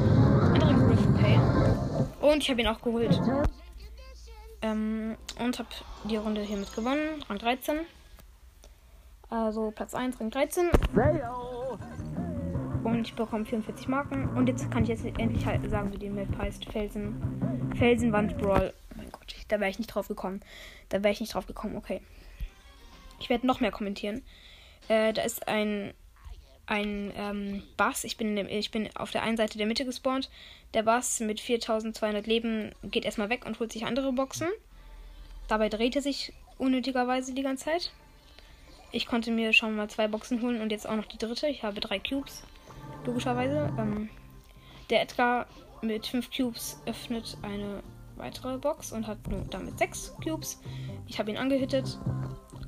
anderen 0.55 0.87
Griff. 0.87 1.01
Okay. 1.15 1.41
Und 2.21 2.43
ich 2.43 2.51
habe 2.51 2.61
ihn 2.61 2.67
auch 2.67 2.81
geholt. 2.81 3.21
Ähm, 4.63 5.17
und 5.39 5.59
habe 5.59 5.69
die 6.05 6.17
Runde 6.17 6.41
hiermit 6.43 6.75
gewonnen. 6.75 7.23
Rang 7.29 7.39
13. 7.39 7.81
Also 9.29 9.73
Platz 9.73 9.95
1, 9.95 10.21
Rang 10.21 10.31
13. 10.31 10.71
Und 12.85 13.07
ich 13.07 13.15
bekomme 13.15 13.45
44 13.45 13.89
Marken. 13.89 14.29
Und 14.37 14.49
jetzt 14.49 14.71
kann 14.71 14.85
ich 14.85 14.89
jetzt 14.89 15.05
endlich 15.05 15.45
halt 15.45 15.69
sagen, 15.69 15.93
wie 15.93 15.99
die 15.99 16.11
Map 16.11 16.29
heißt. 16.39 16.67
Felsen. 16.67 17.73
Felsenwand 17.77 18.39
Brawl. 18.39 18.73
Oh 18.93 18.95
mein 18.97 19.11
Gott, 19.11 19.35
da 19.49 19.59
wäre 19.59 19.71
ich 19.71 19.79
nicht 19.79 19.89
drauf 19.89 20.09
gekommen. 20.09 20.41
Da 20.89 21.03
wäre 21.03 21.13
ich 21.13 21.21
nicht 21.21 21.35
drauf 21.35 21.47
gekommen. 21.47 21.77
Okay. 21.77 22.01
Ich 23.19 23.29
werde 23.29 23.47
noch 23.47 23.61
mehr 23.61 23.73
kommentieren. 23.73 24.23
Äh, 24.89 25.13
da 25.13 25.23
ist 25.23 25.49
ein 25.49 25.93
ein 26.67 27.13
ähm, 27.17 27.63
Bass. 27.77 28.05
Ich 28.05 28.17
bin, 28.17 28.37
ich 28.37 28.71
bin 28.71 28.89
auf 28.97 29.13
der 29.13 29.23
einen 29.23 29.37
Seite 29.37 29.57
der 29.57 29.67
Mitte 29.67 29.85
gespawnt. 29.85 30.29
Der 30.75 30.83
Bass 30.83 31.21
mit 31.21 31.41
4200 31.41 32.27
Leben 32.27 32.73
geht 32.83 33.05
erstmal 33.05 33.29
weg 33.29 33.47
und 33.47 33.59
holt 33.61 33.73
sich 33.73 33.87
andere 33.87 34.13
Boxen. 34.13 34.49
Dabei 35.49 35.69
dreht 35.69 35.97
er 35.97 36.03
sich 36.03 36.33
unnötigerweise 36.59 37.35
die 37.35 37.43
ganze 37.43 37.67
Zeit. 37.67 37.93
Ich 38.97 39.05
konnte 39.05 39.31
mir 39.31 39.53
schon 39.53 39.77
mal 39.77 39.91
zwei 39.91 40.09
Boxen 40.09 40.41
holen 40.41 40.63
und 40.63 40.73
jetzt 40.73 40.89
auch 40.89 40.97
noch 40.97 41.05
die 41.05 41.19
dritte. 41.19 41.49
Ich 41.49 41.63
habe 41.63 41.81
drei 41.81 41.99
Cubes. 41.99 42.43
Logischerweise. 43.05 43.71
Ähm, 43.79 44.09
der 44.89 45.03
Edgar 45.03 45.47
mit 45.83 46.07
fünf 46.07 46.31
Cubes 46.35 46.81
öffnet 46.87 47.37
eine 47.43 47.83
weitere 48.17 48.57
Box 48.57 48.93
und 48.93 49.07
hat 49.07 49.19
nur 49.29 49.43
damit 49.51 49.79
sechs 49.79 50.15
Cubes. 50.25 50.63
Ich 51.09 51.19
habe 51.19 51.31
ihn 51.31 51.37
angehittet 51.37 51.99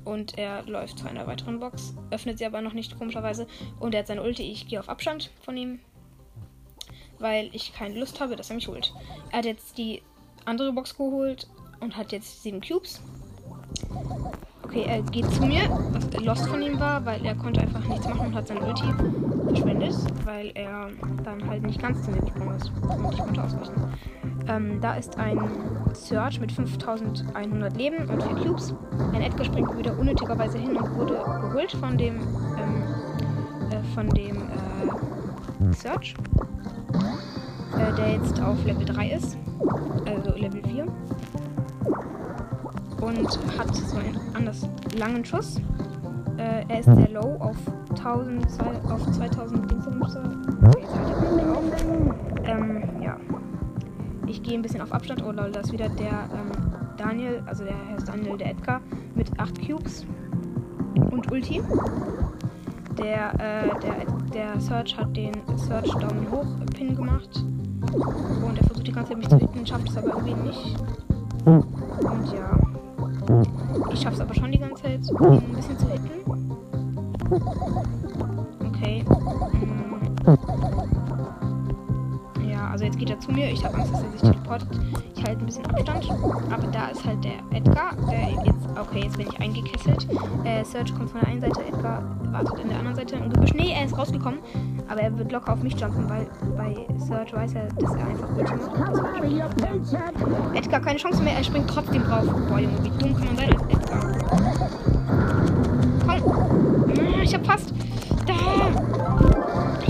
Und 0.05 0.37
er 0.37 0.61
läuft 0.67 0.99
zu 0.99 1.07
einer 1.07 1.25
weiteren 1.25 1.59
Box, 1.59 1.95
öffnet 2.11 2.37
sie 2.37 2.45
aber 2.45 2.61
noch 2.61 2.73
nicht, 2.73 2.99
komischerweise. 2.99 3.47
Und 3.79 3.95
er 3.95 4.01
hat 4.01 4.07
seine 4.07 4.21
Ulti. 4.21 4.43
Ich 4.43 4.67
gehe 4.67 4.79
auf 4.79 4.87
Abstand 4.87 5.31
von 5.41 5.57
ihm, 5.57 5.79
weil 7.17 7.49
ich 7.53 7.73
keine 7.73 7.99
Lust 7.99 8.19
habe, 8.19 8.35
dass 8.35 8.51
er 8.51 8.55
mich 8.55 8.67
holt. 8.67 8.93
Er 9.31 9.39
hat 9.39 9.45
jetzt 9.45 9.79
die 9.79 10.03
andere 10.45 10.73
Box 10.73 10.95
geholt 10.95 11.47
und 11.79 11.97
hat 11.97 12.11
jetzt 12.11 12.43
sieben 12.43 12.61
Cubes. 12.61 13.01
Okay, 14.69 14.85
er 14.87 15.01
geht 15.01 15.27
zu 15.31 15.43
mir, 15.47 15.61
was 15.93 16.23
lost 16.23 16.47
von 16.47 16.61
ihm 16.61 16.79
war, 16.79 17.03
weil 17.03 17.25
er 17.25 17.33
konnte 17.33 17.59
einfach 17.59 17.83
nichts 17.87 18.07
machen 18.07 18.27
und 18.27 18.35
hat 18.35 18.47
sein 18.47 18.59
Ulti 18.59 18.83
verschwendet, 19.47 19.95
weil 20.25 20.51
er 20.53 20.91
dann 21.23 21.49
halt 21.49 21.63
nicht 21.63 21.81
ganz 21.81 22.03
zu 22.03 22.11
mir 22.11 22.21
gesprungen 22.21 22.55
ist 22.55 22.71
und 22.83 23.11
ich 23.11 23.17
konnte 23.17 23.43
ausweichen. 23.43 23.73
Ähm, 24.47 24.79
da 24.79 24.93
ist 24.93 25.17
ein 25.17 25.39
Search 25.93 26.39
mit 26.39 26.51
5100 26.51 27.77
Leben 27.77 28.07
und 28.09 28.21
4 28.21 28.35
Cubes. 28.35 28.75
Ein 29.11 29.23
Edgar 29.23 29.43
springt 29.43 29.75
wieder 29.75 29.97
unnötigerweise 29.97 30.59
hin 30.59 30.77
und 30.77 30.95
wurde 30.95 31.15
geholt 31.15 31.71
von 31.71 31.97
dem 31.97 32.17
ähm, 32.17 32.83
äh, 33.71 33.83
von 33.95 34.07
dem 34.09 34.37
äh, 34.37 35.73
Search, 35.73 36.13
äh, 37.75 37.95
der 37.95 38.11
jetzt 38.11 38.39
auf 38.39 38.63
Level 38.65 38.85
3 38.85 39.13
ist, 39.13 39.35
also 40.05 40.35
Level 40.35 40.61
4 40.63 40.85
und 43.01 43.27
hat 43.57 43.75
so 43.75 43.97
einen 43.97 44.19
anders 44.33 44.67
langen 44.97 45.23
Schuss. 45.25 45.61
Äh, 46.37 46.63
er 46.67 46.79
ist 46.79 46.85
sehr 46.85 47.09
low 47.09 47.37
auf 47.39 47.57
1000, 47.89 48.45
auf 48.89 49.11
2000 49.11 49.71
Dingsbums. 49.71 50.15
Okay, 50.15 50.81
jetzt 50.81 50.97
hört 50.97 51.23
er 51.23 51.35
wieder 51.35 51.57
auf. 51.57 51.63
Ähm, 52.45 53.01
ja. 53.01 53.17
Ich 54.27 54.43
gehe 54.43 54.53
ein 54.53 54.61
bisschen 54.61 54.81
auf 54.81 54.93
Abstand. 54.93 55.23
Oh 55.23 55.31
lol, 55.31 55.51
da 55.51 55.61
ist 55.61 55.71
wieder 55.71 55.89
der 55.89 56.29
ähm, 56.33 56.51
Daniel, 56.97 57.41
also 57.45 57.63
der 57.63 57.75
heißt 57.91 58.07
Daniel, 58.07 58.37
der 58.37 58.51
Edgar, 58.51 58.81
mit 59.15 59.37
8 59.39 59.67
Cubes 59.67 60.05
und 61.11 61.31
Ulti. 61.31 61.61
Der, 62.97 63.33
äh, 63.35 63.79
der, 63.79 64.05
der 64.33 64.59
Search 64.59 64.97
hat 64.97 65.15
den 65.15 65.33
Search 65.57 65.91
Daumen 65.93 66.29
hoch 66.31 66.45
Pin 66.75 66.95
gemacht. 66.95 67.43
Und 67.93 68.57
er 68.57 68.63
versucht 68.65 68.87
die 68.87 68.91
ganze 68.91 69.11
Zeit 69.11 69.17
mich 69.17 69.29
zu 69.29 69.37
hitten, 69.37 69.65
schafft 69.65 69.89
es 69.89 69.97
aber 69.97 70.07
irgendwie 70.07 70.33
nicht. 70.35 70.75
Zeit, 75.17 75.21
ihn 75.21 75.27
ein 75.27 75.55
bisschen 75.55 75.79
zu 75.79 75.87
hitten. 75.87 76.09
Okay. 78.67 79.03
Hm. 79.59 80.37
Ja, 82.49 82.69
also 82.71 82.85
jetzt 82.85 82.97
geht 82.97 83.09
er 83.09 83.19
zu 83.19 83.31
mir. 83.31 83.51
Ich 83.51 83.63
habe 83.63 83.75
Angst, 83.75 83.93
dass 83.93 84.03
er 84.03 84.11
sich 84.11 84.21
teleportet. 84.21 84.69
Ich 85.15 85.23
halte 85.23 85.39
ein 85.41 85.45
bisschen 85.45 85.65
Abstand. 85.65 86.09
Aber 86.51 86.67
da 86.67 86.87
ist 86.87 87.05
halt 87.05 87.23
der 87.23 87.33
Edgar. 87.51 87.95
Der 88.09 88.29
jetzt. 88.45 88.67
Okay, 88.79 89.01
jetzt 89.03 89.17
bin 89.17 89.27
ich 89.27 89.39
eingekesselt. 89.39 90.07
Äh, 90.45 90.63
Search 90.63 90.95
kommt 90.95 91.11
von 91.11 91.19
der 91.21 91.29
einen 91.29 91.41
Seite, 91.41 91.63
Edgar 91.65 92.03
wartet 92.31 92.59
in 92.59 92.69
der 92.69 92.79
anderen 92.79 92.95
Seite 92.95 93.15
im 93.15 93.29
Gebüsch. 93.29 93.53
Nee, 93.53 93.73
er 93.77 93.85
ist 93.85 93.97
rausgekommen. 93.97 94.39
Aber 94.87 95.01
er 95.01 95.15
wird 95.17 95.31
locker 95.31 95.53
auf 95.53 95.61
mich 95.61 95.79
jumpen, 95.79 96.09
weil 96.09 96.27
bei 96.57 96.75
Search 96.97 97.33
weiß 97.33 97.53
er, 97.55 97.67
dass 97.67 97.93
er 97.93 98.07
einfach 98.07 98.29
Ulti 98.29 98.53
macht. 98.53 98.71
Edgar 100.55 100.81
keine 100.81 100.97
Chance 100.97 101.21
mehr, 101.21 101.33
er 101.33 101.43
springt 101.43 101.69
trotzdem 101.69 102.03
drauf. 102.03 102.25
Boah, 102.49 102.59
Junge, 102.59 102.83
wie 102.83 102.89
dumm 102.89 103.15
kann 103.15 103.27
man 103.27 103.37
sein 103.37 103.49
Fast. 107.49 107.73
Da. 108.27 108.69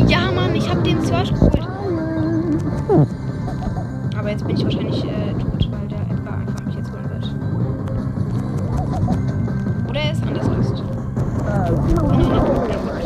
Ja, 0.08 0.32
Mann, 0.32 0.56
ich 0.56 0.70
hab 0.70 0.82
den 0.82 1.02
Search 1.02 1.34
geholt. 1.34 1.68
Aber 4.18 4.30
jetzt 4.30 4.48
bin 4.48 4.56
ich 4.56 4.64
wahrscheinlich 4.64 5.04
äh, 5.04 5.34
tot, 5.34 5.70
weil 5.70 5.86
der 5.90 6.00
Edgar 6.10 6.38
einfach 6.38 6.62
mich 6.62 6.76
jetzt 6.76 6.90
holen 6.90 7.10
wird. 7.10 7.26
Oder 9.90 10.00
er 10.00 10.12
ist 10.14 10.24
anders 10.24 10.48
lost. 10.48 10.84
Oh, 11.52 11.72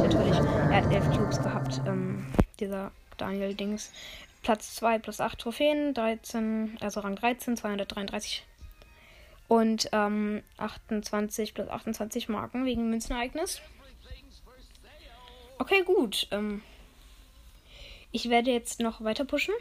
natürlich. 0.04 0.38
Er 0.70 0.78
hat 0.84 0.94
elf 0.94 1.10
Cubes 1.18 1.42
gehabt, 1.42 1.82
ähm, 1.88 2.24
dieser 2.60 2.92
Daniel 3.18 3.56
Dings. 3.56 3.92
Platz 4.44 4.76
2 4.76 5.00
plus 5.00 5.20
8 5.20 5.40
Trophäen, 5.40 5.96
13, 5.96 6.78
also 6.80 7.00
Rang 7.00 7.16
13, 7.16 7.58
233. 7.58 8.46
Und 9.48 9.90
ähm, 9.94 10.44
28 10.58 11.56
plus 11.56 11.70
28 11.70 12.30
Marken 12.30 12.66
wegen 12.66 12.92
Münzenereignis. 12.92 13.64
Okay, 15.64 15.84
gut. 15.86 16.28
Ähm, 16.32 16.62
ich 18.12 18.30
werde 18.30 18.52
jetzt 18.52 18.82
noch 18.82 19.02
weiter 19.02 19.24
pushen. 19.24 19.54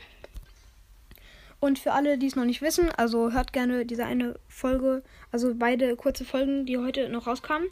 Und 1.61 1.79
für 1.79 1.93
alle, 1.93 2.19
die 2.19 2.27
es 2.27 2.35
noch 2.35 2.45
nicht 2.45 2.61
wissen, 2.61 2.91
also 2.97 3.31
hört 3.31 3.53
gerne 3.53 3.87
diese 3.87 4.05
eine 4.05 4.35
Folge, 4.49 5.05
also 5.31 5.55
beide 5.55 5.95
kurze 5.95 6.25
Folgen, 6.25 6.67
die 6.67 6.77
heute 6.77 7.09
noch 7.09 7.29
rauskamen. 7.29 7.69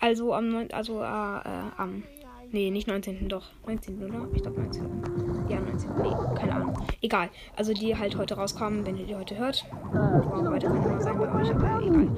Also 0.00 0.34
am 0.34 0.48
9, 0.48 0.72
also 0.72 1.02
äh, 1.02 1.04
äh, 1.04 1.70
am 1.76 2.02
Nee, 2.50 2.70
nicht 2.72 2.88
19. 2.88 3.28
doch. 3.28 3.44
19. 3.64 4.02
oder? 4.06 4.26
Ich 4.34 4.42
glaube 4.42 4.60
19. 4.60 5.46
Ja, 5.48 5.60
19. 5.60 5.90
Nee, 6.02 6.36
keine 6.36 6.56
Ahnung. 6.56 6.86
Egal. 7.00 7.30
Also 7.54 7.72
die 7.72 7.96
halt 7.96 8.16
heute 8.16 8.34
rauskamen, 8.34 8.84
wenn 8.84 8.96
ihr 8.98 9.06
die 9.06 9.14
heute 9.14 9.38
hört. 9.38 9.64
Wow, 9.92 10.50
heute 10.50 10.66
kann 10.66 10.82
immer 10.82 11.00
sein 11.00 11.16
bei 11.16 11.32
euch, 11.32 11.48
aber 11.48 11.80
egal. 11.80 12.08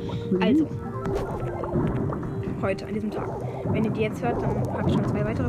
Also. 0.41 2.14
Heute, 2.63 2.87
an 2.87 2.95
diesem 2.95 3.11
Tag. 3.11 3.29
Wenn 3.65 3.85
ihr 3.85 3.91
die 3.91 4.01
jetzt 4.01 4.23
hört, 4.23 4.41
dann 4.41 4.57
habe 4.73 4.89
ich 4.89 4.95
schon 4.95 5.07
zwei 5.07 5.25
weitere 5.25 5.49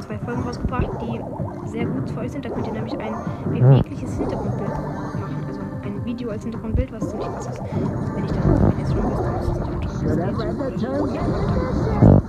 zwei 0.00 0.18
Folgen 0.18 0.42
rausgebracht, 0.42 0.88
die 1.02 1.20
sehr 1.68 1.86
gut 1.86 2.10
für 2.10 2.20
euch 2.20 2.32
sind. 2.32 2.44
Da 2.44 2.50
könnt 2.50 2.66
ihr 2.66 2.72
nämlich 2.72 2.98
ein 2.98 3.14
bewegliches 3.44 4.16
Hintergrundbild 4.16 4.68
machen. 4.68 5.44
Also 5.46 5.60
ein 5.82 6.04
Video 6.04 6.30
als 6.30 6.42
Hintergrundbild, 6.42 6.92
was 6.92 7.10
ziemlich 7.10 7.28
krass 7.28 7.46
ist. 7.46 7.60
Also 7.60 8.16
wenn 8.16 8.24
ich 8.24 8.32
dann, 8.32 8.70
wenn 8.70 8.78
ihr 8.78 8.84
es 8.84 8.92
schon 8.92 9.10
wisst, 9.10 9.20
dann 9.20 9.80
ihr 9.82 9.88
es 9.90 10.16
nicht 10.16 10.88
anschauen. 10.88 12.22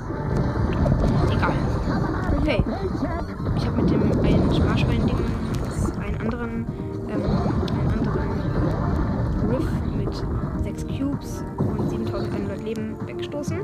Egal. 1.32 1.54
Okay. 2.40 2.64
Ich 3.58 3.66
habe 3.66 3.82
mit 3.82 3.92
dem 3.92 4.02
einen 4.24 4.54
Sparschwein-Ding 4.54 5.18
einen 6.06 6.22
anderen, 6.22 6.66
ähm, 7.10 7.24
einen 7.80 7.92
anderen 7.98 8.30
Riff 9.50 9.68
mit 9.98 10.64
6 10.64 10.88
Cubes 10.88 11.44
und 11.58 11.90
7100 11.90 12.64
Leben 12.64 12.96
weggestoßen. 13.08 13.58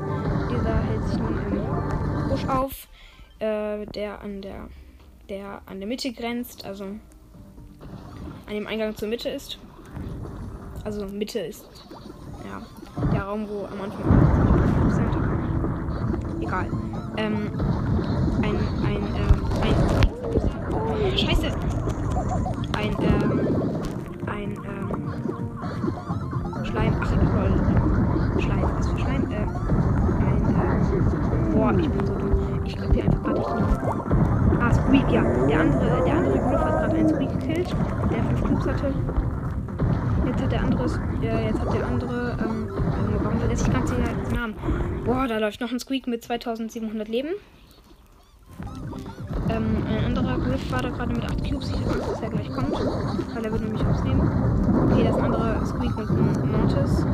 Nun 1.18 1.38
im 1.38 2.28
Busch 2.28 2.44
auf, 2.46 2.88
äh, 3.38 3.86
der 3.86 4.20
an 4.20 4.42
der, 4.42 4.68
der 5.28 5.62
an 5.66 5.78
der 5.78 5.88
Mitte 5.88 6.12
grenzt, 6.12 6.64
also 6.64 6.84
an 6.84 7.00
dem 8.54 8.66
Eingang 8.66 8.94
zur 8.96 9.08
Mitte 9.08 9.28
ist. 9.28 9.58
Also 10.84 11.06
Mitte 11.06 11.40
ist 11.40 11.64
ja 12.44 12.60
der 13.12 13.22
Raum, 13.22 13.48
wo 13.48 13.66
am 13.66 13.80
Anfang 13.80 14.90
sind. 14.90 16.42
Egal. 16.42 16.66
Ähm, 17.16 17.50
ein, 18.42 18.56
ein, 18.84 19.02
ähm, 19.16 19.44
ein, 19.62 19.74
Scheiße! 21.18 21.50
Ein, 22.76 22.96
ähm, 23.00 23.40
ein, 24.26 24.52
ähm, 24.52 24.90
Schleim, 26.64 26.94
ach, 27.00 27.12
lol, 27.34 27.52
Schleim, 28.40 28.71
boah, 31.62 31.78
ich 31.78 31.88
bin 31.88 32.06
so 32.06 32.14
dumm. 32.14 32.60
Ich 32.64 32.76
glaube 32.76 32.92
hier 32.92 33.04
einfach 33.04 33.22
gerade 33.22 33.38
nicht. 33.38 34.60
Ah, 34.60 34.74
Squeak, 34.74 35.12
ja. 35.12 35.22
Der 35.46 35.60
andere, 35.60 36.04
der 36.04 36.14
andere 36.14 36.38
Griff 36.38 36.60
hat 36.60 36.78
gerade 36.80 36.96
einen 36.96 37.08
Squeak 37.08 37.40
gekillt, 37.40 37.76
der 38.10 38.24
fünf 38.24 38.42
Cubes 38.42 38.66
hatte. 38.66 38.94
Jetzt 40.26 40.42
hat 40.42 40.52
der 40.52 40.60
andere, 40.60 40.84
äh, 41.22 41.46
jetzt 41.46 41.60
hat 41.60 41.74
der 41.74 41.86
andere, 41.86 42.36
ähm, 42.40 42.68
warum 43.22 43.38
vergesse 43.38 43.66
ich 43.68 43.72
ganz 43.72 43.90
den 43.90 44.34
Namen? 44.34 44.54
Boah, 45.04 45.28
da 45.28 45.38
läuft 45.38 45.60
noch 45.60 45.70
ein 45.70 45.78
Squeak 45.78 46.08
mit 46.08 46.24
2700 46.24 47.08
Leben. 47.08 47.28
Ähm, 49.48 49.84
ein 49.88 50.04
anderer 50.06 50.38
Griff 50.38 50.72
war 50.72 50.82
da 50.82 50.88
gerade 50.88 51.12
mit 51.12 51.24
8 51.24 51.48
Cubes. 51.48 51.70
Ich 51.70 51.76
habe 51.76 51.90
Angst, 51.92 52.10
dass 52.10 52.22
er 52.22 52.30
gleich 52.30 52.50
kommt, 52.50 52.72
weil 52.72 53.44
er 53.44 53.52
wird 53.52 53.62
nämlich 53.62 53.86
aufnehmen. 53.86 54.20
Okay, 54.90 55.04
das 55.04 55.16
andere 55.16 55.66
Squeak 55.66 55.96
und 55.96 56.10
ein 56.10 56.50
Mortis. 56.50 57.06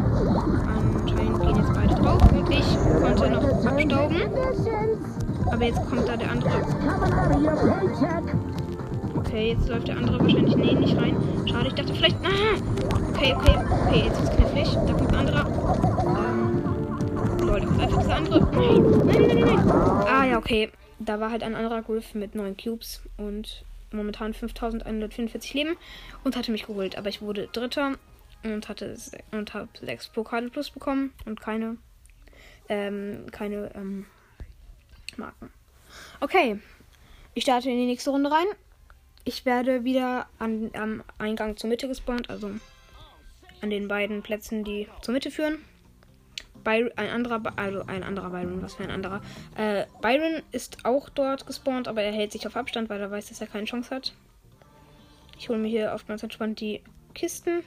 Konnte 3.86 3.94
noch 3.94 4.46
abstauben. 4.46 5.50
Aber 5.50 5.64
jetzt 5.64 5.88
kommt 5.88 6.08
da 6.08 6.16
der 6.16 6.30
andere. 6.30 6.62
Okay, 9.16 9.52
jetzt 9.52 9.68
läuft 9.68 9.88
der 9.88 9.96
andere 9.96 10.20
wahrscheinlich 10.20 10.56
nee, 10.56 10.74
nicht 10.74 10.96
rein. 10.96 11.16
Schade, 11.46 11.68
ich 11.68 11.74
dachte 11.74 11.94
vielleicht. 11.94 12.16
Ah! 12.24 12.56
Okay, 13.10 13.34
okay, 13.36 13.58
okay, 13.86 14.02
jetzt 14.06 14.22
ist 14.22 14.32
knifflig. 14.36 14.68
Da 14.86 14.92
kommt 14.92 15.08
ein 15.08 15.14
anderer. 15.14 15.46
Ähm, 16.18 17.46
Leute, 17.46 17.68
einfach 17.68 17.98
dieser 17.98 18.16
andere. 18.16 18.40
Nein, 18.40 18.82
nein, 19.06 19.26
nein, 19.26 19.28
nein, 19.28 19.64
nein. 19.66 20.06
Ah 20.06 20.24
ja, 20.26 20.38
okay 20.38 20.70
da 20.98 21.20
war 21.20 21.30
halt 21.30 21.42
ein 21.42 21.54
anderer 21.54 21.82
Griff 21.82 22.14
mit 22.14 22.34
9 22.34 22.56
Cubes 22.56 23.02
und 23.16 23.64
momentan 23.90 24.34
5144 24.34 25.54
Leben 25.54 25.76
und 26.24 26.36
hatte 26.36 26.52
mich 26.52 26.66
geholt. 26.66 26.98
Aber 26.98 27.08
ich 27.08 27.22
wurde 27.22 27.48
Dritter 27.52 27.94
und 28.44 28.68
hatte 28.68 28.96
und 29.32 29.54
habe 29.54 29.68
6 29.80 30.08
Pokale 30.08 30.50
plus 30.50 30.70
bekommen 30.70 31.12
und 31.24 31.40
keine, 31.40 31.76
ähm, 32.68 33.26
keine 33.30 33.74
ähm, 33.74 34.06
Marken. 35.16 35.50
Okay, 36.20 36.58
ich 37.34 37.44
starte 37.44 37.70
in 37.70 37.78
die 37.78 37.86
nächste 37.86 38.10
Runde 38.10 38.30
rein. 38.30 38.46
Ich 39.24 39.44
werde 39.44 39.84
wieder 39.84 40.26
an, 40.38 40.70
am 40.74 41.04
Eingang 41.18 41.56
zur 41.56 41.68
Mitte 41.68 41.88
gespawnt, 41.88 42.30
also 42.30 42.50
an 43.60 43.70
den 43.70 43.88
beiden 43.88 44.22
Plätzen, 44.22 44.64
die 44.64 44.88
zur 45.02 45.12
Mitte 45.12 45.30
führen. 45.30 45.58
By 46.64 46.90
ein 46.96 47.10
anderer, 47.10 47.40
also 47.56 47.82
ein 47.86 48.02
anderer 48.02 48.30
Byron, 48.30 48.62
was 48.62 48.74
für 48.74 48.82
ein 48.82 48.90
anderer. 48.90 49.22
Äh, 49.56 49.86
Byron 50.02 50.42
ist 50.50 50.84
auch 50.84 51.08
dort 51.08 51.46
gespawnt, 51.46 51.88
aber 51.88 52.02
er 52.02 52.12
hält 52.12 52.32
sich 52.32 52.46
auf 52.46 52.56
Abstand, 52.56 52.88
weil 52.88 53.00
er 53.00 53.10
weiß, 53.10 53.28
dass 53.28 53.40
er 53.40 53.46
keine 53.46 53.66
Chance 53.66 53.94
hat. 53.94 54.14
Ich 55.38 55.48
hole 55.48 55.58
mir 55.58 55.68
hier 55.68 55.96
ganz 56.08 56.22
entspannt 56.22 56.60
die 56.60 56.82
Kisten. 57.14 57.62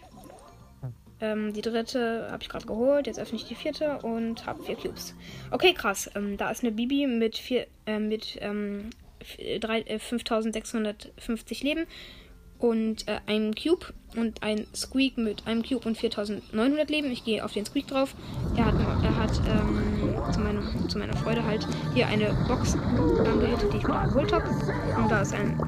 Ähm, 1.21 1.53
die 1.53 1.61
dritte 1.61 2.27
habe 2.31 2.41
ich 2.41 2.49
gerade 2.49 2.65
geholt. 2.65 3.07
Jetzt 3.07 3.19
öffne 3.19 3.37
ich 3.37 3.45
die 3.45 3.55
vierte 3.55 3.99
und 3.99 4.45
habe 4.45 4.63
vier 4.63 4.75
Cubes. 4.75 5.13
Okay, 5.51 5.73
krass. 5.73 6.09
Ähm, 6.15 6.35
da 6.37 6.49
ist 6.49 6.63
eine 6.63 6.71
Bibi 6.71 7.05
mit, 7.07 7.37
vier, 7.37 7.67
äh, 7.85 7.99
mit 7.99 8.37
ähm, 8.41 8.89
f- 9.19 9.37
drei- 9.59 9.81
äh, 9.81 9.99
5650 9.99 11.63
Leben 11.63 11.85
und 12.57 13.07
äh, 13.07 13.19
einem 13.25 13.53
Cube 13.55 13.87
und 14.15 14.43
ein 14.43 14.67
Squeak 14.75 15.17
mit 15.17 15.47
einem 15.47 15.63
Cube 15.63 15.87
und 15.87 15.97
4900 15.97 16.89
Leben. 16.89 17.11
Ich 17.11 17.23
gehe 17.23 17.43
auf 17.43 17.53
den 17.53 17.65
Squeak 17.65 17.87
drauf. 17.87 18.13
Er 18.55 18.65
hat, 18.65 18.75
er 19.03 19.15
hat 19.17 19.31
ähm, 19.47 20.31
zu, 20.33 20.39
meinem, 20.39 20.89
zu 20.89 20.97
meiner 20.99 21.15
Freude 21.17 21.43
halt 21.43 21.67
hier 21.93 22.07
eine 22.07 22.33
Box 22.47 22.75
angehittet, 22.75 23.73
die 23.73 23.77
ich 23.77 23.83
wieder 23.87 24.05
geholt 24.07 24.31
habe. 24.33 24.47
Und 24.97 25.11
da 25.11 25.21
ist 25.21 25.33
ein. 25.33 25.59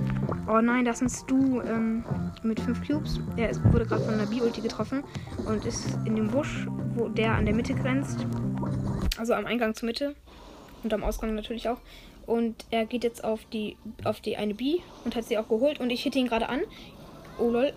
Oh 0.46 0.60
nein, 0.60 0.84
das 0.84 1.02
ist 1.02 1.22
Stu 1.22 1.62
ähm, 1.62 2.04
mit 2.44 2.60
5 2.60 2.86
Cubes. 2.86 3.20
Er 3.38 3.50
ist, 3.50 3.64
wurde 3.72 3.86
gerade 3.86 4.04
von 4.04 4.14
einer 4.14 4.26
Bi-Ulti 4.26 4.60
getroffen 4.60 5.04
und 5.46 5.66
ist 5.66 5.98
in 6.06 6.18
dem 6.18 6.28
Busch, 6.28 6.68
wo 6.96 7.08
der 7.08 7.34
an 7.36 7.46
der 7.46 7.56
Mitte 7.56 7.74
grenzt. 7.74 8.26
Also 9.18 9.34
am 9.34 9.46
Eingang 9.46 9.74
zur 9.74 9.88
Mitte. 9.88 10.16
Und 10.84 10.94
am 10.94 11.04
Ausgang 11.04 11.34
natürlich 11.34 11.70
auch. 11.70 11.78
Und 12.26 12.66
er 12.72 12.86
geht 12.86 13.06
jetzt 13.06 13.24
auf 13.24 13.46
die 13.46 13.78
auf 14.04 14.20
die 14.20 14.36
eine 14.36 14.54
Bi 14.54 14.82
und 15.06 15.16
hat 15.16 15.24
sie 15.26 15.38
auch 15.38 15.48
geholt. 15.48 15.80
Und 15.80 15.92
ich 15.92 16.04
hitte 16.04 16.20
ihn 16.20 16.28
gerade 16.28 16.50
an. 16.50 16.62
Oh 17.40 17.50
lol. 17.50 17.72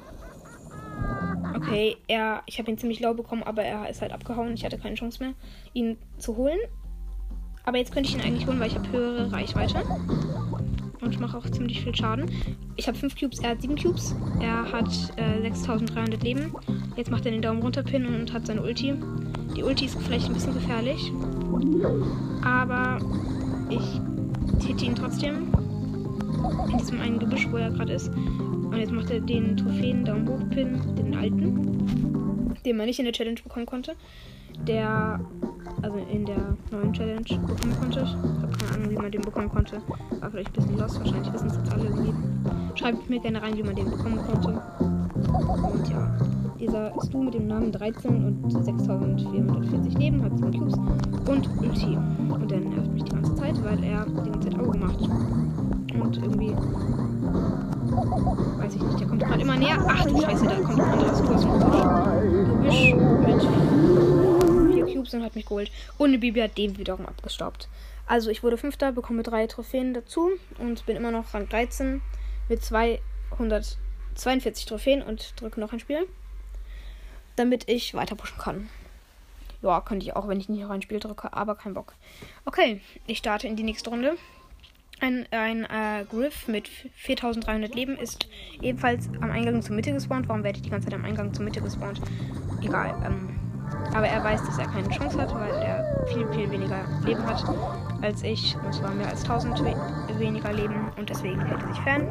Okay, 1.55 1.97
er, 2.09 2.43
ich 2.47 2.59
habe 2.59 2.71
ihn 2.71 2.79
ziemlich 2.79 3.01
lau 3.01 3.15
bekommen, 3.15 3.45
aber 3.45 3.63
er 3.63 3.89
ist 3.89 4.03
halt 4.03 4.13
abgehauen. 4.13 4.55
Ich 4.55 4.65
hatte 4.65 4.79
keine 4.79 4.97
Chance 4.97 5.23
mehr, 5.23 5.35
ihn 5.73 5.99
zu 6.19 6.37
holen. 6.37 6.59
Aber 7.65 7.79
jetzt 7.79 7.93
könnte 7.93 8.09
ich 8.09 8.15
ihn 8.15 8.23
eigentlich 8.23 8.47
holen, 8.47 8.61
weil 8.61 8.69
ich 8.69 8.77
habe 8.77 8.91
höhere 8.91 9.33
Reichweite. 9.33 9.83
Und 11.01 11.13
ich 11.13 11.19
mache 11.19 11.37
auch 11.37 11.49
ziemlich 11.51 11.83
viel 11.83 11.95
Schaden. 11.95 12.31
Ich 12.77 12.89
habe 12.89 12.97
5 12.97 13.19
Cubes, 13.19 13.41
er 13.41 13.51
hat 13.51 13.63
7 13.63 13.77
Cubes. 13.77 14.15
Er 14.41 14.71
hat 14.71 14.89
äh, 15.17 15.43
6300 15.43 16.23
Leben. 16.23 16.53
Jetzt 16.97 17.11
macht 17.11 17.27
er 17.27 17.33
den 17.33 17.43
Daumen 17.43 17.63
runter 17.63 17.83
Pin 17.83 18.07
und 18.07 18.33
hat 18.33 18.47
seine 18.47 18.63
Ulti. 18.63 18.95
Die 19.57 19.63
Ulti 19.63 19.87
ist 19.87 20.01
vielleicht 20.03 20.27
ein 20.27 20.35
bisschen 20.35 20.55
gefährlich. 20.55 21.13
Aber 22.45 22.99
ich 23.71 24.67
hitte 24.67 24.85
ihn 24.85 24.95
trotzdem. 24.95 25.53
In 26.71 26.79
diesem 26.79 27.01
einen 27.01 27.19
Gebüsch, 27.19 27.49
wo 27.51 27.57
er 27.57 27.71
gerade 27.71 27.93
ist. 27.93 28.09
Und 28.09 28.77
jetzt 28.77 28.93
macht 28.93 29.11
er 29.11 29.21
den 29.21 29.57
Trophäen 29.57 30.05
Daumen 30.05 30.29
hoch 30.29 30.49
Pin, 30.51 30.81
den 30.97 31.15
alten. 31.15 32.55
Den 32.65 32.77
man 32.77 32.87
nicht 32.87 32.99
in 32.99 33.05
der 33.05 33.15
Challenge 33.15 33.41
bekommen 33.43 33.67
konnte. 33.67 33.95
Der 34.67 35.21
also 35.83 35.99
in 36.11 36.25
der 36.25 36.57
neuen 36.71 36.93
Challenge 36.93 37.23
bekommen 37.23 37.77
konnte. 37.81 38.01
Ich 38.01 38.15
habe 38.15 38.53
keine 38.59 38.75
Ahnung, 38.75 38.91
wie 38.91 38.97
man 38.97 39.11
den 39.11 39.23
bekommen 39.23 39.49
konnte. 39.49 39.81
War 40.21 40.31
vielleicht 40.31 40.49
ein 40.49 40.53
bisschen 40.55 40.79
los. 40.79 40.99
Wahrscheinlich 40.99 41.33
wissen 41.33 41.49
es 41.49 41.57
jetzt 41.57 41.73
alle 41.73 41.85
irgendwie. 41.85 42.15
Schreibt 42.75 43.11
mir 43.11 43.21
gerne 43.21 43.43
rein, 43.43 43.57
wie 43.57 43.63
man 43.63 43.77
den 43.77 43.91
bekommen 43.91 44.19
konnte. 44.19 44.49
Und 44.49 45.89
ja, 45.89 46.19
dieser 46.59 46.93
Stu 47.05 47.23
mit 47.23 47.35
dem 47.35 47.47
Namen 47.47 47.73
13 47.73 48.25
und 48.25 48.51
6440 48.51 49.99
Leben 49.99 50.23
hat 50.23 50.37
7 50.39 50.53
Cubes 50.53 50.75
und 50.75 51.49
Ulti. 51.61 51.99
Und 52.31 52.51
der 52.51 52.61
nervt 52.61 52.93
mich 52.93 53.05
die 53.05 53.13
ganze 53.13 53.35
Zeit, 53.35 53.63
weil 53.65 53.83
er 53.85 54.05
die 54.07 54.31
ganze 54.31 54.49
Zeit 54.49 54.59
Auge 54.59 54.79
macht. 54.79 55.01
Und 55.01 56.17
irgendwie. 56.17 56.55
Weiß 57.93 58.75
ich 58.75 58.83
nicht, 58.83 59.01
der 59.01 59.07
kommt 59.07 59.23
gerade 59.23 59.41
immer 59.41 59.57
näher. 59.57 59.79
Ach 59.89 60.05
du 60.05 60.21
Scheiße, 60.21 60.45
da 60.45 60.57
kommt 60.57 60.81
ein 60.81 60.91
anderes 60.91 61.19
Stu 61.19 61.33
aus 61.33 61.45
mit 62.67 64.75
vier 64.75 64.95
Cubes 64.95 65.15
und 65.15 65.23
hat 65.23 65.35
mich 65.35 65.47
geholt. 65.47 65.71
Und 65.99 66.09
eine 66.09 66.19
Bibi 66.19 66.41
hat 66.41 66.59
den 66.59 66.79
wiederum 66.79 67.07
abgestaubt. 67.07 67.69
Also 68.07 68.31
ich 68.31 68.43
wurde 68.43 68.57
Fünfter, 68.57 68.93
bekomme 68.93 69.23
drei 69.23 69.47
Trophäen 69.47 69.95
dazu 69.95 70.31
und 70.59 70.87
bin 70.87 70.97
immer 70.97 71.11
noch 71.11 71.35
Rang 71.35 71.49
13 71.49 72.01
mit 72.49 72.65
242 72.65 74.67
Trophäen 74.67 75.03
und 75.03 75.41
drücke 75.41 75.61
noch 75.61 75.73
ein 75.73 75.81
Spiel, 75.81 76.07
damit 77.37 77.69
ich 77.69 77.95
weiter 77.95 78.15
pushen 78.15 78.39
kann. 78.39 78.69
Ja, 79.63 79.81
könnte 79.81 80.07
ich 80.07 80.15
auch, 80.15 80.29
wenn 80.29 80.39
ich 80.39 80.49
nicht 80.49 80.63
noch 80.63 80.71
ein 80.71 80.83
Spiel 80.83 81.01
drücke, 81.01 81.33
aber 81.33 81.57
kein 81.57 81.75
Bock. 81.75 81.95
Okay, 82.45 82.81
ich 83.07 83.19
starte 83.19 83.49
in 83.49 83.57
die 83.57 83.65
nächste 83.65 83.91
Runde. 83.91 84.17
Ein, 84.99 85.27
ein 85.31 85.65
äh, 85.65 86.05
Griff 86.09 86.49
mit 86.49 86.69
4300 86.69 87.75
Leben 87.75 87.97
ist 87.99 88.29
ebenfalls 88.63 89.11
am 89.21 89.31
Eingang 89.31 89.61
zur 89.61 89.75
Mitte 89.77 89.93
gespawnt. 89.93 90.27
Warum 90.29 90.43
werde 90.43 90.57
ich 90.57 90.63
die 90.63 90.71
ganze 90.71 90.89
Zeit 90.89 90.99
am 90.99 91.05
Eingang 91.05 91.35
zur 91.35 91.45
Mitte 91.45 91.61
gespawnt? 91.61 92.01
Egal. 92.63 92.95
Ähm, 93.05 93.39
aber 93.95 94.09
er 94.09 94.25
weiß, 94.25 94.43
dass 94.45 94.59
er 94.59 94.67
keine 94.67 94.89
Chance 94.89 95.21
hat, 95.21 95.35
weil 95.35 95.51
er 95.51 96.07
viel, 96.07 96.27
viel 96.33 96.51
weniger 96.51 96.85
Leben 97.05 97.25
hat 97.27 97.45
als 98.03 98.23
ich. 98.23 98.57
Und 98.65 98.73
zwar 98.73 98.95
mehr 98.95 99.09
als 99.09 99.23
1000 99.23 99.65
we 99.65 99.75
weniger 100.19 100.53
Leben. 100.53 100.91
Und 100.97 101.11
deswegen 101.11 101.41
hält 101.45 101.61
er 101.63 101.69
sich 101.69 101.83
fern. 101.83 102.09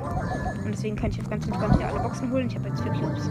Und 0.64 0.72
deswegen 0.72 0.96
kann 0.96 1.10
ich 1.10 1.18
jetzt 1.18 1.30
ganz 1.30 1.48
entspannt 1.48 1.78
hier 1.78 1.88
alle 1.88 2.00
Boxen 2.00 2.32
holen. 2.32 2.48
Ich 2.48 2.56
habe 2.56 2.70
jetzt 2.70 2.82
vier 2.84 2.92
Cubes. 2.92 3.30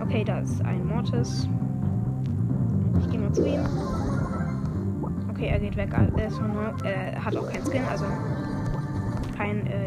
Okay, 0.00 0.24
da 0.24 0.38
ist 0.38 0.64
ein 0.64 0.86
Mortis. 0.86 1.48
Ich 3.00 3.10
gehe 3.10 3.18
mal 3.18 3.32
zu 3.32 3.46
ihm. 3.46 3.64
Okay, 5.30 5.48
er 5.48 5.58
geht 5.58 5.76
weg. 5.76 5.90
Er, 5.92 6.26
ist 6.26 6.36
von, 6.36 6.50
er 6.84 7.24
hat 7.24 7.36
auch 7.36 7.50
keinen 7.50 7.64
Skin, 7.64 7.84
also 7.90 8.04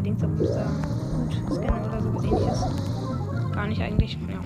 kein 0.02 0.14
äh, 0.14 0.18
Dings, 0.18 0.20
da 0.20 0.26
gut 0.26 1.56
Skin 1.56 1.70
oder 1.70 2.00
so 2.00 2.14
was 2.14 2.24
ähnliches. 2.24 2.66
Gar 3.52 3.66
nicht 3.66 3.82
eigentlich. 3.82 4.18
Ja. 4.28 4.38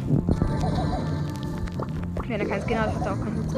Wenn 2.28 2.40
er 2.40 2.46
keinen 2.46 2.62
Skin 2.62 2.80
hat, 2.80 2.94
hat 2.94 3.06
er 3.06 3.12
auch 3.12 3.18
keinen 3.18 3.36
Hut. 3.36 3.54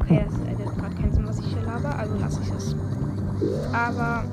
Okay, 0.00 0.24
das 0.24 0.38
ergibt 0.48 0.78
gerade 0.78 0.94
keinen 0.94 1.12
Sinn, 1.12 1.26
was 1.26 1.38
ich 1.40 1.46
hier 1.46 1.62
laber, 1.62 1.98
also 1.98 2.14
lasse 2.18 2.40
ich 2.42 2.50
es. 2.52 2.76
Aber 3.72 4.24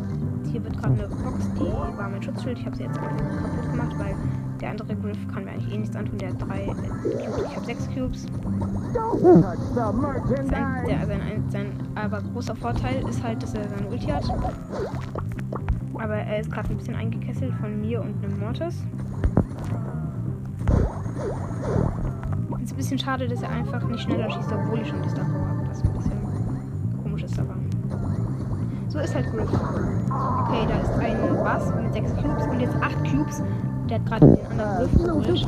hier 0.51 0.63
wird 0.63 0.77
gerade 0.79 0.93
eine 0.93 1.07
Box, 1.07 1.49
die 1.55 1.97
war 1.97 2.09
mein 2.09 2.21
Schutzschild. 2.21 2.59
Ich 2.59 2.65
habe 2.65 2.75
sie 2.75 2.83
jetzt 2.83 2.99
kaputt 2.99 3.71
gemacht, 3.71 3.95
weil 3.97 4.15
der 4.62 4.69
andere 4.69 4.95
Griff 4.95 5.17
kann 5.33 5.45
mir 5.45 5.51
eigentlich 5.51 5.73
eh 5.73 5.77
nichts 5.77 5.95
antun. 5.95 6.17
Der 6.19 6.29
hat 6.29 6.41
drei 6.41 6.65
Cubes, 6.67 7.43
ich 7.49 7.55
habe 7.55 7.65
sechs 7.65 7.89
Cubes. 7.93 8.25
Sein, 10.49 10.86
der, 10.88 11.07
sein, 11.07 11.43
sein 11.49 11.71
aber 11.95 12.21
großer 12.21 12.55
Vorteil 12.55 13.03
ist 13.09 13.23
halt, 13.23 13.41
dass 13.41 13.55
er 13.55 13.67
seine 13.67 13.88
Ulti 13.89 14.07
hat. 14.07 14.23
Aber 16.03 16.15
er 16.15 16.41
ist 16.41 16.51
gerade 16.51 16.69
ein 16.69 16.75
bisschen 16.75 16.95
eingekesselt 16.95 17.53
von 17.61 17.79
mir 17.79 18.01
und 18.01 18.21
einem 18.21 18.37
Mortis. 18.37 18.83
Ist 22.61 22.73
ein 22.73 22.75
bisschen 22.75 22.99
schade, 22.99 23.25
dass 23.25 23.41
er 23.41 23.49
einfach 23.49 23.81
nicht 23.87 24.01
schneller 24.03 24.29
schießt, 24.29 24.51
obwohl 24.51 24.81
ich 24.81 24.87
schon 24.89 25.01
das 25.01 25.13
davor 25.13 25.47
habe. 25.47 25.61
Was 25.69 25.81
ein 25.81 25.93
bisschen 25.93 26.19
komisch 27.01 27.23
ist, 27.23 27.39
aber. 27.39 27.55
So 28.89 28.99
ist 28.99 29.15
halt 29.15 29.31
Griff. 29.31 29.49
Okay, 29.49 30.67
da 30.67 30.81
ist 30.81 30.91
ein 30.99 31.37
Bass 31.41 31.73
mit 31.73 31.93
6 31.93 32.15
Cubes 32.17 32.47
und 32.47 32.59
jetzt 32.59 32.75
8 32.81 33.03
Cubes. 33.09 33.41
Der 33.89 33.99
hat 33.99 34.05
gerade 34.05 34.27
den 34.27 34.59
anderen 34.59 35.23
Griff 35.23 35.45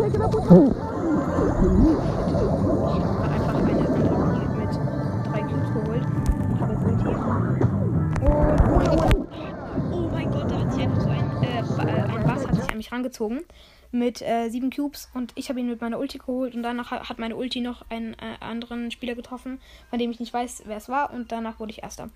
an 12.76 12.78
mich 12.78 12.92
rangezogen 12.92 13.44
mit 13.92 14.22
äh, 14.22 14.50
sieben 14.50 14.70
Cubes 14.70 15.10
und 15.14 15.32
ich 15.36 15.48
habe 15.50 15.60
ihn 15.62 15.70
mit 15.70 15.80
meiner 15.82 15.98
Ulti 15.98 16.18
geholt 16.18 16.54
und 16.54 16.64
danach 16.64 16.92
ha- 16.92 17.08
hat 17.08 17.18
meine 17.18 17.36
Ulti 17.38 17.62
noch 17.62 17.90
einen 17.90 18.14
äh, 18.16 18.36
anderen 18.42 18.92
Spieler 18.92 19.16
getroffen, 19.16 19.62
von 19.90 19.98
dem 20.00 20.12
ich 20.12 20.20
nicht 20.20 20.34
weiß, 20.34 20.64
wer 20.66 20.78
es 20.78 20.90
war 20.90 21.14
und 21.14 21.32
danach 21.32 21.60
wurde 21.60 21.72
ich 21.72 21.82
Erster 21.84 22.10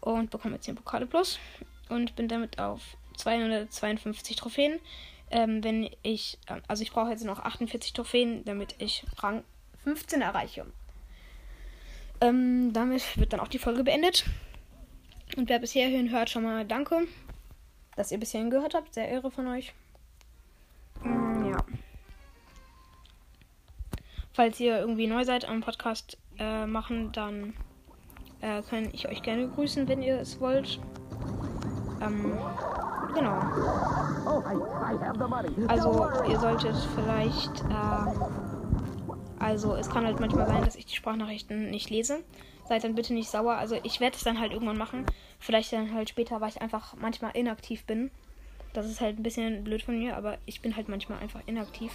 und 0.00 0.30
bekomme 0.30 0.54
jetzt 0.54 0.64
10 0.64 0.76
Pokale 0.76 1.06
plus 1.06 1.38
und 1.90 2.16
bin 2.16 2.28
damit 2.28 2.58
auf 2.58 2.80
252 3.16 4.36
Trophäen. 4.36 4.78
Ähm, 5.30 5.62
wenn 5.62 5.90
ich, 6.02 6.38
äh, 6.46 6.60
also 6.68 6.82
ich 6.82 6.92
brauche 6.92 7.10
jetzt 7.10 7.24
noch 7.24 7.40
48 7.40 7.92
Trophäen, 7.92 8.44
damit 8.46 8.76
ich 8.78 9.04
Rang 9.18 9.44
15 9.84 10.22
erreiche. 10.22 10.64
Ähm, 12.22 12.72
damit 12.72 13.18
wird 13.18 13.32
dann 13.34 13.40
auch 13.40 13.48
die 13.48 13.58
Folge 13.58 13.84
beendet. 13.84 14.24
Und 15.36 15.50
wer 15.50 15.58
bisher 15.58 15.88
hin 15.88 16.10
hört, 16.10 16.30
schon 16.30 16.44
mal 16.44 16.64
danke, 16.64 17.06
dass 17.96 18.10
ihr 18.10 18.18
bisher 18.18 18.42
gehört 18.48 18.74
habt. 18.74 18.94
Sehr 18.94 19.10
irre 19.10 19.30
von 19.30 19.46
euch. 19.48 19.74
Falls 24.38 24.60
ihr 24.60 24.78
irgendwie 24.78 25.08
neu 25.08 25.24
seid 25.24 25.48
am 25.48 25.62
Podcast 25.62 26.16
äh, 26.38 26.64
machen, 26.64 27.10
dann 27.10 27.54
äh, 28.40 28.62
kann 28.62 28.88
ich 28.92 29.08
euch 29.08 29.20
gerne 29.22 29.48
grüßen, 29.48 29.88
wenn 29.88 30.00
ihr 30.00 30.20
es 30.20 30.40
wollt. 30.40 30.78
Ähm, 32.00 32.38
genau. 33.12 33.36
Also, 35.66 36.08
ihr 36.28 36.38
solltet 36.38 36.76
vielleicht. 36.94 37.64
Äh, 37.64 39.40
also, 39.40 39.74
es 39.74 39.90
kann 39.90 40.06
halt 40.06 40.20
manchmal 40.20 40.46
sein, 40.46 40.64
dass 40.64 40.76
ich 40.76 40.86
die 40.86 40.94
Sprachnachrichten 40.94 41.70
nicht 41.70 41.90
lese. 41.90 42.20
Seid 42.68 42.84
dann 42.84 42.94
bitte 42.94 43.14
nicht 43.14 43.30
sauer. 43.30 43.54
Also, 43.54 43.74
ich 43.82 43.98
werde 43.98 44.16
es 44.16 44.22
dann 44.22 44.38
halt 44.38 44.52
irgendwann 44.52 44.78
machen. 44.78 45.04
Vielleicht 45.40 45.72
dann 45.72 45.92
halt 45.92 46.10
später, 46.10 46.40
weil 46.40 46.50
ich 46.50 46.62
einfach 46.62 46.94
manchmal 46.96 47.32
inaktiv 47.34 47.86
bin. 47.86 48.12
Das 48.72 48.86
ist 48.86 49.00
halt 49.00 49.18
ein 49.18 49.24
bisschen 49.24 49.64
blöd 49.64 49.82
von 49.82 49.98
mir, 49.98 50.16
aber 50.16 50.38
ich 50.46 50.60
bin 50.60 50.76
halt 50.76 50.88
manchmal 50.88 51.18
einfach 51.18 51.40
inaktiv. 51.46 51.90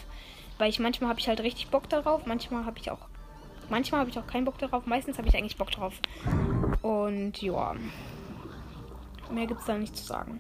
Weil 0.58 0.70
ich 0.70 0.80
manchmal 0.80 1.10
habe 1.10 1.20
ich 1.20 1.28
halt 1.28 1.42
richtig 1.42 1.70
Bock 1.70 1.90
darauf, 1.90 2.26
manchmal 2.26 2.66
habe 2.66 2.80
ich 2.80 2.92
auch 2.92 3.08
Manchmal 3.70 4.02
habe 4.02 4.10
ich 4.10 4.20
auch 4.20 4.28
keinen 4.28 4.46
Bock 4.46 4.58
darauf. 4.58 4.86
Meistens 4.86 5.18
habe 5.18 5.28
ich 5.28 5.36
eigentlich 5.36 5.58
Bock 5.58 5.72
drauf. 5.72 5.94
Und 6.82 7.42
ja. 7.42 7.74
Mehr 9.32 9.48
gibt 9.48 9.62
es 9.62 9.66
da 9.66 9.78
nicht 9.78 9.96
zu 9.96 10.04
sagen. 10.04 10.40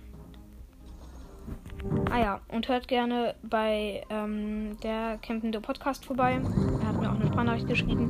Ah 2.11 2.19
ja, 2.19 2.41
und 2.47 2.67
hört 2.69 2.87
gerne 2.87 3.35
bei 3.43 4.03
ähm, 4.09 4.77
der 4.83 5.17
Campende 5.17 5.59
Podcast 5.59 6.05
vorbei. 6.05 6.39
Er 6.81 6.87
hat 6.87 7.01
mir 7.01 7.09
auch 7.09 7.15
eine 7.15 7.27
Sprachnachricht 7.27 7.67
geschrieben. 7.67 8.09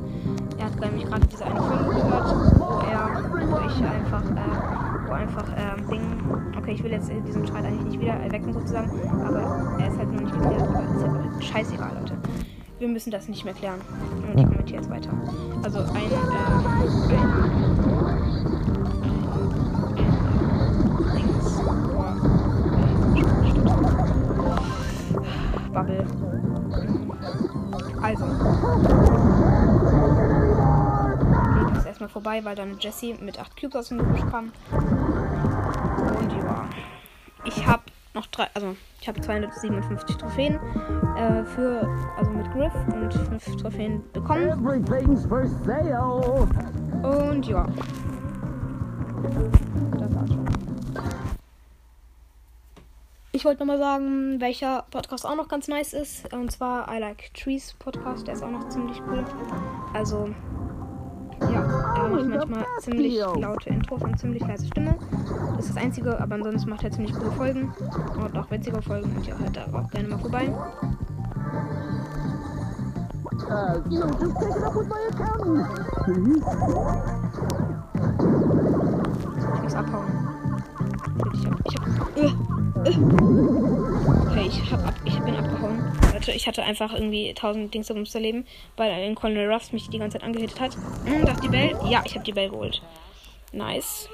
Er 0.58 0.66
hat 0.66 0.78
nämlich 0.78 1.06
gerade 1.06 1.26
diese 1.26 1.44
eine 1.44 1.60
Folge 1.60 1.84
gehört, 1.84 2.58
wo 2.58 2.80
er, 2.80 3.50
wo 3.50 3.66
ich 3.66 3.84
einfach, 3.84 4.24
äh, 4.30 4.83
einfach, 5.14 5.48
ähm, 5.56 5.88
Ding. 5.88 6.02
Okay, 6.56 6.72
ich 6.72 6.82
will 6.82 6.92
jetzt 6.92 7.10
diesen 7.26 7.46
Streit 7.46 7.64
eigentlich 7.64 7.84
nicht 7.84 8.00
wieder 8.00 8.14
erwecken 8.14 8.52
sozusagen, 8.52 8.90
aber 9.24 9.76
er 9.78 9.88
ist 9.88 9.98
halt 9.98 10.12
noch 10.12 10.20
nicht 10.20 10.32
geklärt, 10.32 10.62
aber 10.62 10.82
ist 10.82 11.02
ja 11.02 11.42
scheißegal, 11.42 11.96
Leute. 12.00 12.16
Wir 12.78 12.88
müssen 12.88 13.10
das 13.10 13.28
nicht 13.28 13.44
mehr 13.44 13.54
klären. 13.54 13.80
Und 14.32 14.38
ich 14.38 14.46
kommentiere 14.46 14.80
jetzt 14.80 14.90
weiter. 14.90 15.10
Also 15.62 15.78
ein, 15.78 16.10
ähm, 16.10 16.66
ein, 16.66 16.84
Dings. 21.16 21.60
Boah. 21.94 22.16
Bubble. 25.72 26.06
Also. 28.02 28.24
Geht 31.64 31.76
das 31.76 31.86
erstmal 31.86 32.08
vorbei, 32.08 32.44
weil 32.44 32.54
dann 32.56 32.76
Jesse 32.80 33.14
mit 33.20 33.38
8 33.38 33.60
Cubes 33.60 33.76
aus 33.76 33.88
dem 33.88 33.98
Gebüsch 33.98 34.26
kam. 34.30 34.52
Und 36.24 36.32
ja. 36.42 36.68
Ich 37.44 37.66
habe 37.66 37.82
noch 38.14 38.26
drei, 38.28 38.46
also 38.54 38.76
ich 39.00 39.08
habe 39.08 39.20
257 39.20 40.16
Trophäen 40.16 40.58
äh, 41.16 41.44
für, 41.44 41.86
also 42.16 42.30
mit 42.30 42.50
Griff 42.52 42.72
und 42.86 43.12
5 43.12 43.56
Trophäen 43.56 44.02
bekommen. 44.12 44.48
Und 47.02 47.46
ja. 47.46 47.66
Das 49.98 50.14
war's 50.14 50.28
schon. 50.28 50.44
Ich 53.32 53.44
wollte 53.44 53.60
nochmal 53.60 53.78
sagen, 53.78 54.40
welcher 54.40 54.84
Podcast 54.90 55.26
auch 55.26 55.36
noch 55.36 55.48
ganz 55.48 55.68
nice 55.68 55.92
ist. 55.92 56.32
Und 56.32 56.52
zwar 56.52 56.88
I 56.90 57.00
Like 57.00 57.34
Trees 57.34 57.74
Podcast. 57.74 58.26
Der 58.26 58.34
ist 58.34 58.42
auch 58.42 58.50
noch 58.50 58.68
ziemlich 58.68 59.02
cool. 59.08 59.24
Also, 59.92 60.30
er 62.18 62.24
macht 62.24 62.48
manchmal 62.48 62.64
ziemlich 62.80 63.18
laute 63.18 63.68
Intros 63.70 64.02
und 64.02 64.18
ziemlich 64.18 64.46
leise 64.46 64.66
Stimme. 64.66 64.94
Das 65.56 65.66
ist 65.66 65.76
das 65.76 65.82
Einzige, 65.82 66.20
aber 66.20 66.34
ansonsten 66.34 66.70
macht 66.70 66.84
er 66.84 66.90
ziemlich 66.90 67.14
coole 67.14 67.30
Folgen. 67.32 67.72
Und 68.22 68.38
auch 68.38 68.50
witzige 68.50 68.80
Folgen. 68.82 69.10
Und 69.16 69.26
ja, 69.26 69.36
hört 69.38 69.56
da 69.56 69.66
auch 69.72 69.90
gerne 69.90 70.08
mal 70.08 70.18
vorbei. 70.18 70.52
Uh, 73.46 73.82
you 73.90 74.00
just 74.00 74.34
take 74.40 74.56
it 74.56 74.64
up 74.64 74.74
with 74.74 74.88
my 74.88 75.00
accountant. 75.10 75.68
Ich 79.54 79.62
muss 79.62 79.74
abhauen. 79.74 80.06
Ich 81.34 81.46
hab. 81.46 81.60
Ich 81.66 81.76
hab. 81.76 82.16
Äh, 82.16 82.26
äh. 82.88 82.96
Okay, 84.30 84.46
ich, 84.46 84.72
hab 84.72 84.86
ab, 84.86 84.94
ich 85.04 85.20
bin 85.20 85.36
abgehauen. 85.36 85.53
Leute, 86.26 86.36
ich 86.38 86.46
hatte 86.46 86.62
einfach 86.62 86.94
irgendwie 86.94 87.28
1000 87.28 87.74
Dings 87.74 87.90
ums 87.90 88.10
zu 88.10 88.18
leben, 88.18 88.46
weil 88.76 88.90
ein 88.90 89.14
Colonel 89.14 89.52
Ruffs 89.52 89.72
mich 89.72 89.90
die 89.90 89.98
ganze 89.98 90.16
Zeit 90.16 90.26
angehittet 90.26 90.58
hat. 90.58 90.74
Hm, 91.04 91.26
darf 91.26 91.38
die 91.40 91.48
Bell? 91.48 91.76
Ja, 91.86 92.02
ich 92.06 92.14
habe 92.14 92.24
die 92.24 92.32
Bell 92.32 92.48
geholt. 92.48 92.80
Nice. 93.52 94.08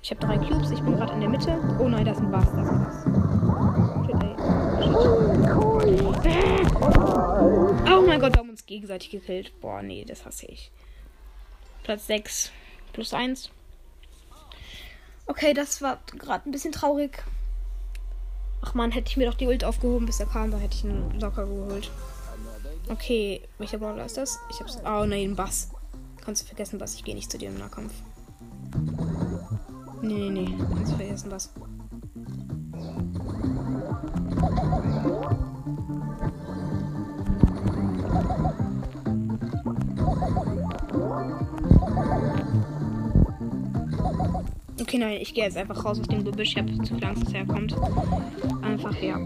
Ich 0.00 0.10
habe 0.12 0.20
drei 0.20 0.38
Cubes, 0.38 0.70
ich 0.70 0.80
bin 0.80 0.94
gerade 0.94 1.14
in 1.14 1.20
der 1.20 1.28
Mitte. 1.28 1.58
Oh 1.80 1.88
nein, 1.88 2.04
da 2.04 2.12
ist 2.12 2.20
ein. 2.20 2.30
Shit. 4.06 4.16
Oh 7.90 8.02
mein 8.06 8.20
Gott, 8.20 8.34
wir 8.34 8.38
haben 8.38 8.50
uns 8.50 8.66
gegenseitig 8.66 9.10
gekillt. 9.10 9.52
Boah, 9.60 9.82
nee, 9.82 10.04
das 10.04 10.24
hasse 10.24 10.46
ich. 10.46 10.70
Platz 11.82 12.06
6 12.06 12.52
plus 12.92 13.12
1. 13.12 13.50
Okay, 15.26 15.54
das 15.54 15.82
war 15.82 15.98
gerade 16.16 16.48
ein 16.48 16.52
bisschen 16.52 16.72
traurig. 16.72 17.24
Ach 18.60 18.74
man, 18.74 18.90
hätte 18.92 19.08
ich 19.08 19.16
mir 19.16 19.30
doch 19.30 19.36
die 19.36 19.46
Ult 19.46 19.64
aufgehoben, 19.64 20.06
bis 20.06 20.20
er 20.20 20.26
kam, 20.26 20.50
da 20.50 20.58
hätte 20.58 20.74
ich 20.74 20.84
ihn 20.84 21.18
locker 21.20 21.46
geholt. 21.46 21.90
Okay, 22.88 23.42
welcher 23.58 23.78
Brawler 23.78 24.06
ist 24.06 24.16
das? 24.16 24.38
Ich 24.50 24.60
hab's. 24.60 24.78
Oh 24.84 25.04
nein, 25.04 25.36
Bass. 25.36 25.70
Kannst 26.24 26.42
du 26.42 26.46
vergessen, 26.46 26.80
was? 26.80 26.94
Ich 26.94 27.04
gehe 27.04 27.14
nicht 27.14 27.30
zu 27.30 27.38
dir 27.38 27.48
im 27.48 27.58
Nahkampf. 27.58 27.92
Nee, 30.02 30.30
nee, 30.30 30.30
nee. 30.30 30.54
Kannst 30.74 30.92
du 30.92 30.96
vergessen, 30.96 31.30
was? 31.30 31.50
Okay, 44.88 44.96
nein, 44.96 45.18
ich 45.20 45.34
gehe 45.34 45.44
jetzt 45.44 45.58
einfach 45.58 45.84
raus 45.84 46.00
aus 46.00 46.06
dem 46.06 46.24
Gebüsch. 46.24 46.52
Ich 46.52 46.56
habe 46.56 46.72
zu 46.82 46.94
viel 46.94 47.04
Angst, 47.04 47.26
dass 47.26 47.34
er 47.34 47.44
kommt. 47.44 47.76
Einfach, 48.62 48.94
ja. 49.02 49.16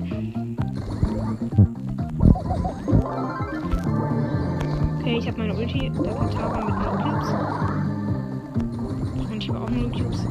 Okay, 4.99 5.19
ich 5.19 5.29
habe 5.29 5.39
meine 5.39 5.55
Ulti. 5.55 5.93
Da 6.03 6.11
kommt 6.15 6.33
Tara 6.35 6.65
mit 6.65 6.75
Cubes. 6.83 7.29
Und 9.31 9.41
ich 9.41 9.49
habe 9.51 9.61
auch 9.61 9.71
null 9.71 9.89
Cubes. 9.93 10.27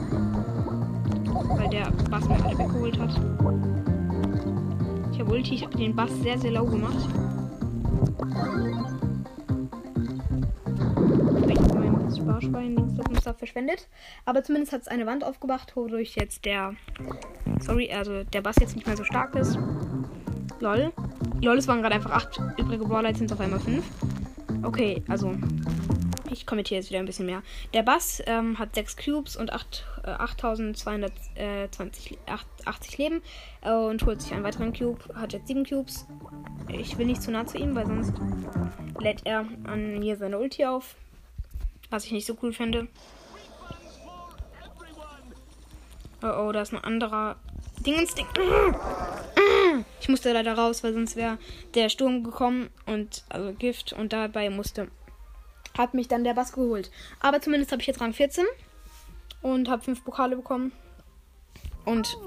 Weil 1.58 1.70
der 1.70 1.89
Bass 2.10 2.28
mir 2.28 2.44
alle 2.44 2.58
weggeholt 2.58 3.00
hat. 3.00 3.12
Ich 5.13 5.20
habe 5.22 5.32
Ulti. 5.32 5.56
Ich 5.56 5.63
habe 5.63 5.78
den 5.78 5.96
Bass 5.96 6.12
sehr, 6.22 6.38
sehr 6.38 6.52
low 6.52 6.65
gemacht. 6.65 7.08
Habe 12.22 12.32
mein 12.32 12.42
Sparschwein 12.42 12.76
links 12.76 13.24
da 13.24 13.34
verschwendet. 13.34 13.88
Aber 14.26 14.44
zumindest 14.44 14.74
hat 14.74 14.82
es 14.82 14.88
eine 14.88 15.06
Wand 15.06 15.24
aufgemacht, 15.24 15.76
wodurch 15.76 16.16
jetzt 16.16 16.46
der. 16.46 16.76
Sorry, 17.60 17.92
also 17.92 18.24
der 18.24 18.42
Bass 18.42 18.56
jetzt 18.60 18.76
nicht 18.76 18.88
mehr 18.88 18.98
so 18.98 19.04
stark 19.04 19.36
ist. 19.36 19.58
Lol. 20.60 20.92
Lol, 21.42 21.58
es 21.58 21.68
waren 21.68 21.82
gerade 21.82 21.96
einfach 21.96 22.12
8 22.12 22.40
übrige 22.58 22.86
Brawler, 22.86 23.14
sind 23.16 23.32
auf 23.34 23.40
einmal 23.40 23.60
5. 23.60 23.84
Okay, 24.64 25.04
also. 25.08 25.36
Ich 26.30 26.46
kommentiere 26.46 26.80
jetzt 26.80 26.90
wieder 26.90 27.00
ein 27.00 27.06
bisschen 27.06 27.26
mehr. 27.26 27.44
Der 27.74 27.84
Bass 27.84 28.24
ähm, 28.26 28.58
hat 28.58 28.74
6 28.74 28.96
Cubes 28.96 29.36
und 29.36 29.52
8, 29.52 29.86
äh, 30.06 30.12
8220, 30.12 32.20
äh, 32.26 32.38
80 32.66 32.98
Leben 32.98 33.22
äh, 33.62 33.74
und 33.74 34.06
holt 34.06 34.22
sich 34.22 34.34
einen 34.34 34.46
weiteren 34.46 34.72
Cube. 34.72 35.00
Hat 35.14 35.34
jetzt 35.34 35.48
7 35.48 35.66
Cubes. 35.66 36.08
Ich 36.70 36.98
will 36.98 37.06
nicht 37.06 37.22
zu 37.22 37.32
nah 37.32 37.46
zu 37.46 37.58
ihm, 37.58 37.76
weil 37.76 37.86
sonst 37.86 38.14
lädt 39.02 39.26
er 39.26 39.46
an 39.66 40.00
mir 40.00 40.16
seine 40.16 40.40
Ulti 40.40 40.66
auf. 40.66 40.96
Was 41.92 42.06
ich 42.06 42.12
nicht 42.12 42.26
so 42.26 42.36
cool 42.42 42.52
finde. 42.52 42.88
Oh 46.24 46.48
oh, 46.48 46.52
da 46.52 46.62
ist 46.64 46.74
ein 46.74 46.84
anderer 46.84 47.36
Dingensding. 47.86 48.28
Ich 50.00 50.10
musste 50.10 50.34
leider 50.34 50.58
raus, 50.58 50.84
weil 50.84 50.94
sonst 50.94 51.16
wäre 51.16 51.38
der 51.76 51.90
Sturm 51.90 52.24
gekommen 52.24 52.70
und 52.86 53.24
also 53.30 53.54
Gift 53.54 53.94
und 53.94 54.14
dabei 54.14 54.50
musste 54.50 54.88
hat 55.78 55.94
mich 55.94 56.08
dann 56.08 56.24
der 56.24 56.34
Bass 56.34 56.54
geholt. 56.54 56.92
Aber 57.20 57.42
zumindest 57.42 57.72
habe 57.72 57.82
ich 57.82 57.88
jetzt 57.88 58.02
Rang 58.02 58.14
14 58.14 58.46
und 59.42 59.70
habe 59.70 59.84
5 59.84 60.04
Pokale 60.04 60.36
bekommen 60.36 60.72
und 61.86 62.18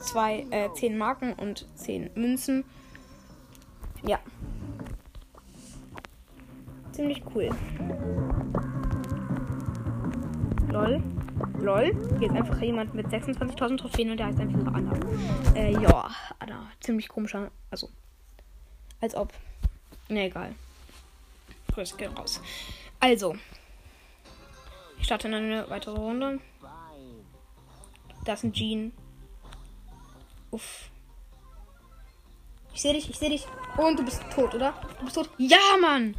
zwei 0.00 0.46
äh, 0.50 0.68
10 0.74 0.98
Marken 0.98 1.32
und 1.34 1.66
10 1.76 2.10
Münzen. 2.14 2.64
Ja. 4.02 4.18
Ziemlich 6.92 7.22
cool. 7.34 7.50
Lol. 10.70 11.02
Lol. 11.60 11.96
Hier 12.18 12.28
ist 12.28 12.36
einfach 12.36 12.60
jemand 12.60 12.94
mit 12.94 13.06
26.000 13.06 13.78
Trophäen 13.78 14.10
und 14.10 14.18
der 14.18 14.26
heißt 14.26 14.38
einfach 14.38 14.74
Anna. 14.74 14.92
Äh, 15.54 15.72
ja, 15.72 16.10
Anna. 16.38 16.70
Ziemlich 16.80 17.08
komischer. 17.08 17.50
Also. 17.70 17.88
Als 19.00 19.14
ob. 19.14 19.32
Ne, 20.08 20.26
egal. 20.26 20.54
Grüße 21.72 21.96
gehen 21.96 22.12
raus. 22.12 22.42
Also. 23.00 23.36
Ich 24.98 25.06
starte 25.06 25.28
in 25.28 25.34
eine 25.34 25.70
weitere 25.70 25.96
Runde. 25.96 26.40
Da 28.24 28.34
ist 28.34 28.44
ein 28.44 28.52
Jean. 28.52 28.92
Uff. 30.50 30.90
Ich 32.74 32.82
sehe 32.82 32.92
dich, 32.92 33.08
ich 33.08 33.16
sehe 33.16 33.30
dich. 33.30 33.46
Und 33.76 33.98
du 33.98 34.04
bist 34.04 34.22
tot, 34.34 34.54
oder? 34.54 34.74
Du 34.98 35.04
bist 35.04 35.16
tot. 35.16 35.30
Ja, 35.38 35.58
Mann! 35.80 36.14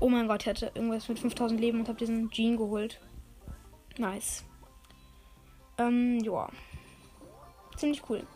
Oh 0.00 0.08
mein 0.08 0.26
Gott, 0.26 0.42
ich 0.42 0.48
hatte 0.48 0.72
irgendwas 0.74 1.08
mit 1.08 1.18
5000 1.18 1.60
Leben 1.60 1.80
und 1.80 1.88
habe 1.88 1.98
diesen 1.98 2.30
Jean 2.30 2.56
geholt. 2.56 3.00
Nice. 3.98 4.44
Ähm, 5.78 6.18
ja. 6.20 6.48
Ziemlich 7.76 8.02
cool. 8.08 8.26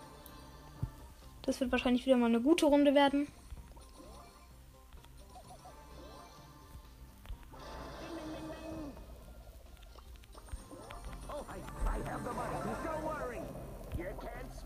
Das 1.42 1.61
wird 1.61 1.73
wahrscheinlich 1.73 2.05
wieder 2.07 2.16
mal 2.16 2.27
eine 2.27 2.40
gute 2.40 2.66
Runde 2.66 2.94
werden. 2.94 3.27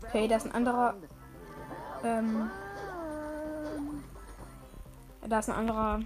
Okay, 0.07 0.27
da 0.27 0.35
ist 0.35 0.45
ein 0.45 0.51
anderer. 0.51 0.95
Ähm, 2.03 2.51
da 5.27 5.39
ist 5.39 5.49
ein 5.49 5.55
anderer 5.55 6.01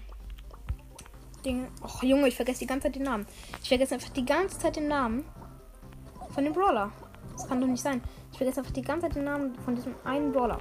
Ding. 1.48 1.68
Och, 1.82 2.04
Junge, 2.04 2.28
ich 2.28 2.36
vergesse 2.36 2.60
die 2.60 2.68
ganze 2.68 2.88
Zeit 2.88 2.96
den 2.96 3.04
Namen. 3.04 3.26
Ich 3.64 3.70
vergesse 3.70 3.96
einfach 3.96 4.10
die 4.10 4.26
ganze 4.26 4.60
Zeit 4.60 4.76
den 4.76 4.88
Namen 4.88 5.24
von 6.34 6.44
dem 6.44 6.54
Brawler. 6.54 6.92
Das 7.34 7.48
kann 7.48 7.62
doch 7.62 7.68
nicht 7.68 7.82
sein. 7.82 8.02
Ich 8.32 8.38
vergesse 8.38 8.60
einfach 8.60 8.74
die 8.74 8.82
ganze 8.82 9.08
Zeit 9.08 9.16
den 9.16 9.24
Namen 9.24 9.56
von 9.64 9.76
diesem 9.76 9.96
einen 10.04 10.32
Brawler. 10.34 10.60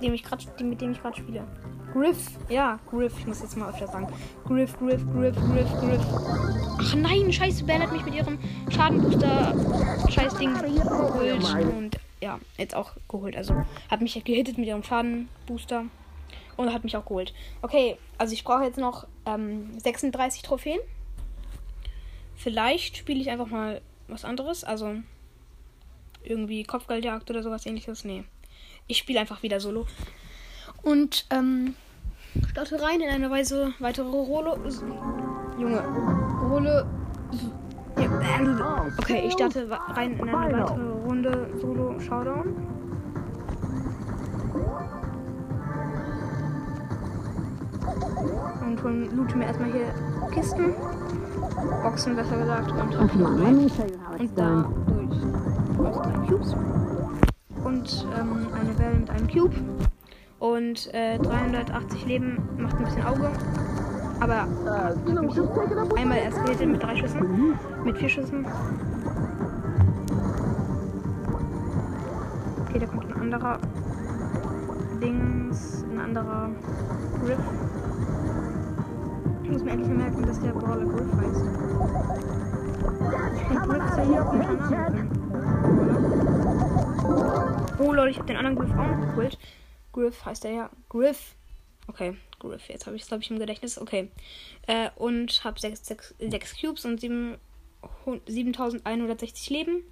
Dem 0.00 0.14
ich 0.14 0.22
grad, 0.22 0.46
mit 0.60 0.80
dem 0.80 0.92
ich 0.92 1.02
gerade 1.02 1.16
spiele. 1.16 1.44
Griff. 1.92 2.38
Ja, 2.48 2.78
Griff. 2.88 3.18
Ich 3.18 3.26
muss 3.26 3.40
jetzt 3.40 3.56
mal 3.56 3.70
öfter 3.70 3.88
sagen. 3.88 4.06
Griff, 4.46 4.78
Griff, 4.78 5.04
Griff, 5.12 5.34
Griff, 5.34 5.72
Griff. 5.80 6.06
Ach 6.80 6.94
nein, 6.94 7.32
scheiße, 7.32 7.64
Bell 7.64 7.80
hat 7.80 7.90
mich 7.90 8.04
mit 8.04 8.14
ihrem 8.14 8.38
Schadenbooster 8.70 9.54
Scheißding 10.08 10.54
geholt. 10.54 11.44
Und 11.76 11.98
ja, 12.20 12.38
jetzt 12.56 12.76
auch 12.76 12.92
geholt. 13.08 13.36
Also 13.36 13.64
hat 13.90 14.00
mich 14.00 14.22
gehittet 14.22 14.58
mit 14.58 14.68
ihrem 14.68 14.84
Schadenbooster. 14.84 15.86
Und 16.58 16.74
hat 16.74 16.84
mich 16.84 16.96
auch 16.96 17.06
geholt. 17.06 17.32
Okay, 17.62 17.96
also 18.18 18.34
ich 18.34 18.44
brauche 18.44 18.64
jetzt 18.64 18.78
noch 18.78 19.06
ähm, 19.26 19.78
36 19.78 20.42
Trophäen. 20.42 20.80
Vielleicht 22.34 22.96
spiele 22.96 23.20
ich 23.20 23.30
einfach 23.30 23.46
mal 23.46 23.80
was 24.08 24.24
anderes. 24.24 24.64
Also 24.64 24.96
irgendwie 26.24 26.64
Kopfgeldjagd 26.64 27.30
oder 27.30 27.42
sowas 27.42 27.64
ähnliches. 27.64 28.04
Nee. 28.04 28.24
Ich 28.88 28.98
spiele 28.98 29.20
einfach 29.20 29.42
wieder 29.44 29.60
Solo. 29.60 29.86
Und 30.82 31.26
ähm, 31.30 31.74
starte 32.50 32.82
rein 32.82 33.00
in 33.00 33.08
eine 33.08 33.30
Weise 33.30 33.72
weitere 33.78 34.08
Rolle. 34.08 34.58
Junge. 35.58 35.80
Rolle. 36.50 36.86
Ja, 37.98 38.86
Okay, 38.98 39.24
ich 39.26 39.32
starte 39.32 39.68
rein 39.70 40.18
in 40.18 40.28
eine 40.28 40.58
weitere 40.58 40.90
Runde 41.06 41.50
Solo 41.60 41.98
Showdown. 42.00 42.77
Und 48.66 48.82
holen, 48.82 49.16
looten 49.16 49.38
mir 49.38 49.46
erstmal 49.46 49.72
hier 49.72 49.94
Kisten. 50.30 50.74
Boxen 51.82 52.16
besser 52.16 52.36
gesagt. 52.36 52.72
Und 52.72 52.96
und 52.96 53.14
done. 54.36 54.66
dadurch 54.86 55.90
aus 55.90 56.02
drei 56.02 56.26
Cubes. 56.26 56.54
Und 57.64 58.06
ähm, 58.18 58.46
eine 58.52 58.78
Welle 58.78 58.94
mit 59.00 59.10
einem 59.10 59.28
Cube. 59.28 59.54
Und 60.38 60.92
äh, 60.94 61.18
380 61.18 62.06
Leben 62.06 62.38
macht 62.58 62.76
ein 62.76 62.84
bisschen 62.84 63.04
Auge. 63.04 63.30
Aber 64.20 64.46
with 65.06 65.96
einmal 65.96 66.18
erst 66.18 66.38
mit 66.66 66.82
drei 66.82 66.96
Schüssen. 66.96 67.56
Mit 67.84 67.98
vier 67.98 68.08
Schüssen. 68.08 68.46
Okay, 72.68 72.78
da 72.80 72.86
kommt 72.86 73.06
ein 73.06 73.20
anderer 73.20 73.58
Dings, 75.00 75.84
ein 75.90 76.00
anderer 76.00 76.50
Griff. 77.24 77.38
Ich 79.48 79.52
muss 79.54 79.62
mir 79.62 79.70
endlich 79.70 79.88
merken, 79.88 80.26
dass 80.26 80.40
der 80.40 80.52
Brawler 80.52 80.84
Griff 80.84 81.10
heißt. 81.10 81.40
Griff 83.64 83.82
ist 83.82 83.96
ja 83.96 84.04
hier 84.04 84.22
auch 84.22 84.32
ein 84.34 84.40
Name. 84.70 85.08
Oh 87.78 87.92
Leute, 87.94 88.10
ich 88.10 88.18
habe 88.18 88.26
den 88.26 88.36
anderen 88.36 88.56
Griff 88.56 88.70
auch 88.72 89.00
geholt. 89.08 89.38
Griff 89.94 90.22
heißt 90.26 90.44
der 90.44 90.50
ja. 90.50 90.68
Griff. 90.90 91.34
Okay, 91.86 92.18
Griff. 92.38 92.68
Jetzt 92.68 92.84
habe 92.84 92.96
ich 92.96 93.02
es, 93.04 93.08
glaube 93.08 93.22
ich, 93.22 93.30
im 93.30 93.38
Gedächtnis. 93.38 93.78
Okay. 93.78 94.10
Äh, 94.66 94.90
und 94.96 95.42
habe 95.44 95.58
6, 95.58 95.82
6, 95.82 96.16
6 96.18 96.60
Cubes 96.60 96.84
und 96.84 97.00
7, 97.00 97.38
7160 98.26 99.48
Leben. 99.48 99.82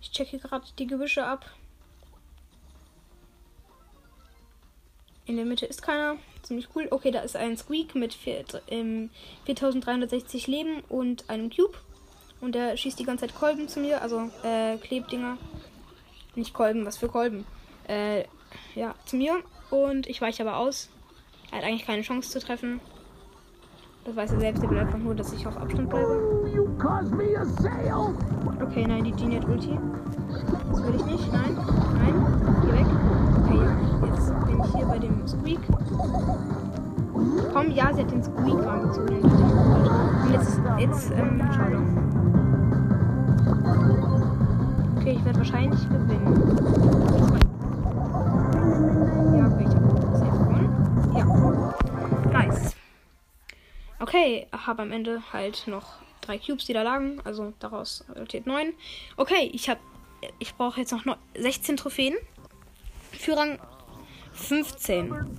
Ich 0.00 0.10
checke 0.10 0.38
gerade 0.38 0.64
die 0.78 0.86
Gebüsche 0.86 1.26
ab. 1.26 1.44
In 5.26 5.36
der 5.36 5.44
Mitte 5.44 5.66
ist 5.66 5.82
keiner. 5.82 6.16
Ziemlich 6.50 6.68
cool. 6.74 6.88
Okay, 6.90 7.12
da 7.12 7.20
ist 7.20 7.36
ein 7.36 7.56
Squeak 7.56 7.94
mit 7.94 8.12
vier, 8.12 8.42
ähm, 8.66 9.10
4360 9.44 10.48
Leben 10.48 10.82
und 10.88 11.30
einem 11.30 11.48
Cube. 11.48 11.78
Und 12.40 12.56
der 12.56 12.76
schießt 12.76 12.98
die 12.98 13.04
ganze 13.04 13.28
Zeit 13.28 13.36
Kolben 13.36 13.68
zu 13.68 13.78
mir. 13.78 14.02
Also, 14.02 14.28
äh, 14.42 14.76
Klebdinger. 14.78 15.38
Nicht 16.34 16.52
Kolben, 16.52 16.84
was 16.84 16.98
für 16.98 17.06
Kolben. 17.06 17.46
Äh, 17.86 18.24
ja, 18.74 18.96
zu 19.06 19.14
mir. 19.14 19.36
Und 19.70 20.08
ich 20.08 20.20
weiche 20.20 20.42
aber 20.42 20.56
aus. 20.56 20.88
Er 21.52 21.58
hat 21.58 21.64
eigentlich 21.66 21.86
keine 21.86 22.02
Chance 22.02 22.30
zu 22.30 22.40
treffen. 22.40 22.80
Das 24.04 24.16
weiß 24.16 24.32
er 24.32 24.40
selbst. 24.40 24.64
Er 24.64 24.70
will 24.70 24.78
einfach 24.80 24.98
nur, 24.98 25.14
dass 25.14 25.32
ich 25.32 25.46
auf 25.46 25.56
Abstand 25.56 25.88
bleibe. 25.88 26.42
Okay, 28.60 28.88
nein, 28.88 29.04
die 29.04 29.12
Genie 29.12 29.36
hat 29.36 29.48
Ulti. 29.48 29.78
Das 30.72 30.82
will 30.82 30.96
ich 30.96 31.04
nicht. 31.04 31.32
Nein, 31.32 31.56
Squeak 38.22 38.64
rangezogen. 38.66 39.20
und 39.22 40.32
jetzt, 40.32 40.48
ist- 40.48 40.60
jetzt, 40.78 41.10
ähm, 41.12 41.40
schade. 41.52 41.78
Okay, 44.98 45.12
ich 45.18 45.24
werde 45.24 45.38
wahrscheinlich 45.38 45.80
gewinnen. 45.88 46.36
Ja, 49.36 49.46
okay, 49.46 49.64
ich 49.66 49.74
habe 49.74 50.16
safe 50.16 50.38
gewonnen. 50.38 50.70
Ja. 51.16 52.30
Nice. 52.32 52.74
Okay, 53.98 54.46
habe 54.52 54.82
am 54.82 54.92
Ende 54.92 55.22
halt 55.32 55.66
noch 55.66 55.94
drei 56.20 56.38
Cubes, 56.38 56.66
die 56.66 56.72
da 56.72 56.82
lagen. 56.82 57.20
Also 57.24 57.52
daraus 57.58 58.04
resultiert 58.10 58.46
neun. 58.46 58.72
Okay, 59.16 59.50
ich 59.52 59.68
habe, 59.70 59.80
ich 60.38 60.54
brauche 60.54 60.80
jetzt 60.80 60.92
noch 60.92 61.04
neu- 61.04 61.16
16 61.36 61.76
Trophäen 61.76 62.14
für 63.12 63.36
Rang 63.36 63.58
15. 64.32 65.38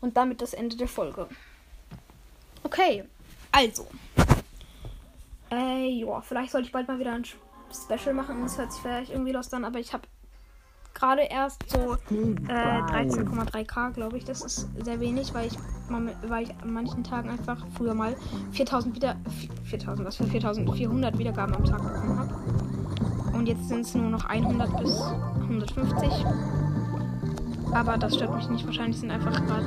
Und 0.00 0.16
damit 0.16 0.42
das 0.42 0.52
Ende 0.54 0.76
der 0.76 0.88
Folge. 0.88 1.28
Okay, 2.64 3.04
also. 3.52 3.86
Äh, 5.50 6.00
ja, 6.00 6.20
vielleicht 6.22 6.50
sollte 6.50 6.66
ich 6.66 6.72
bald 6.72 6.88
mal 6.88 6.98
wieder 6.98 7.12
ein 7.12 7.24
Special 7.24 8.14
machen. 8.14 8.42
Das 8.42 8.58
hört 8.58 8.72
sich 8.72 8.82
vielleicht 8.82 9.10
irgendwie 9.12 9.32
los 9.32 9.52
an, 9.52 9.64
aber 9.64 9.78
ich 9.78 9.92
habe 9.92 10.02
gerade 10.94 11.22
erst 11.22 11.68
so 11.68 11.94
äh, 11.94 12.48
13,3k, 12.48 13.92
glaube 13.92 14.16
ich. 14.16 14.24
Das 14.24 14.40
ist 14.40 14.68
sehr 14.82 14.98
wenig, 15.00 15.34
weil 15.34 15.48
ich, 15.48 15.54
weil 16.28 16.44
ich 16.44 16.50
an 16.62 16.72
manchen 16.72 17.04
Tagen 17.04 17.28
einfach 17.28 17.64
früher 17.76 17.94
mal 17.94 18.16
4000 18.52 18.94
wieder, 18.94 19.16
4000, 19.64 20.06
was 20.06 20.16
für 20.16 20.24
4400 20.24 21.18
Wiedergaben 21.18 21.54
am 21.54 21.64
Tag 21.64 21.82
bekommen 21.82 22.18
habe. 22.18 22.34
Und 23.36 23.46
jetzt 23.46 23.68
sind 23.68 23.80
es 23.80 23.94
nur 23.94 24.10
noch 24.10 24.24
100 24.24 24.78
bis 24.78 25.00
150. 25.00 26.08
Aber 27.74 27.98
das 27.98 28.14
stört 28.14 28.34
mich 28.34 28.48
nicht. 28.48 28.64
Wahrscheinlich 28.64 28.98
sind 28.98 29.10
einfach 29.10 29.32
gerade 29.32 29.66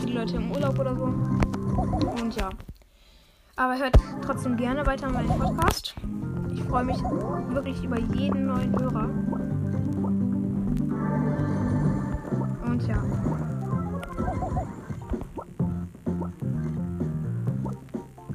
viele 0.00 0.20
Leute 0.20 0.36
im 0.36 0.50
Urlaub 0.50 0.78
oder 0.78 0.96
so. 0.96 1.04
Und 1.04 2.34
ja. 2.34 2.48
Aber 3.56 3.78
hört 3.78 3.94
trotzdem 4.22 4.56
gerne 4.56 4.84
weiter 4.86 5.10
meinen 5.10 5.28
Podcast. 5.28 5.94
Ich 6.52 6.62
freue 6.64 6.84
mich 6.84 6.98
wirklich 7.50 7.84
über 7.84 7.98
jeden 7.98 8.46
neuen 8.46 8.78
Hörer. 8.78 9.08
Und 12.64 12.86
ja. 12.86 13.02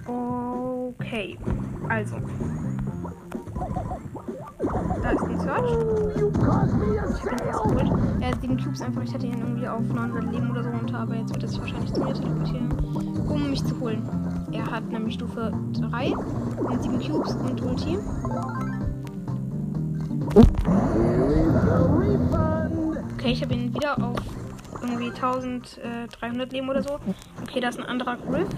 Okay. 0.05 1.37
Also. 1.89 2.17
Da 5.01 5.11
ist 5.11 5.23
ein 5.23 5.39
Search. 5.39 5.71
Er 8.19 8.27
hat 8.29 8.41
sieben 8.41 8.57
Cubes 8.57 8.81
einfach. 8.81 9.01
Ich 9.03 9.13
hatte 9.13 9.25
ihn 9.25 9.39
irgendwie 9.39 9.67
auf 9.67 9.81
900 9.81 10.31
Leben 10.31 10.51
oder 10.51 10.63
so 10.63 10.69
runter. 10.69 10.99
Aber 10.99 11.15
jetzt 11.15 11.33
wird 11.33 11.43
er 11.43 11.49
sich 11.49 11.59
wahrscheinlich 11.59 11.93
zu 11.93 12.01
mir 12.01 12.13
teleportieren, 12.13 12.71
um 13.27 13.49
mich 13.49 13.63
zu 13.65 13.79
holen. 13.79 14.07
Er 14.51 14.69
hat 14.69 14.87
nämlich 14.89 15.15
Stufe 15.15 15.51
3 15.73 16.13
und 16.13 16.83
7 16.83 16.99
Cubes 16.99 17.35
und 17.35 17.61
Ulti. 17.61 17.97
Okay, 23.13 23.31
ich 23.31 23.41
habe 23.41 23.53
ihn 23.53 23.73
wieder 23.73 23.97
auf 24.03 24.17
irgendwie 24.81 25.09
1300 25.09 26.51
Leben 26.51 26.69
oder 26.69 26.81
so. 26.83 26.99
Okay, 27.41 27.59
da 27.59 27.69
ist 27.69 27.79
ein 27.79 27.85
anderer 27.85 28.17
Griff. 28.17 28.49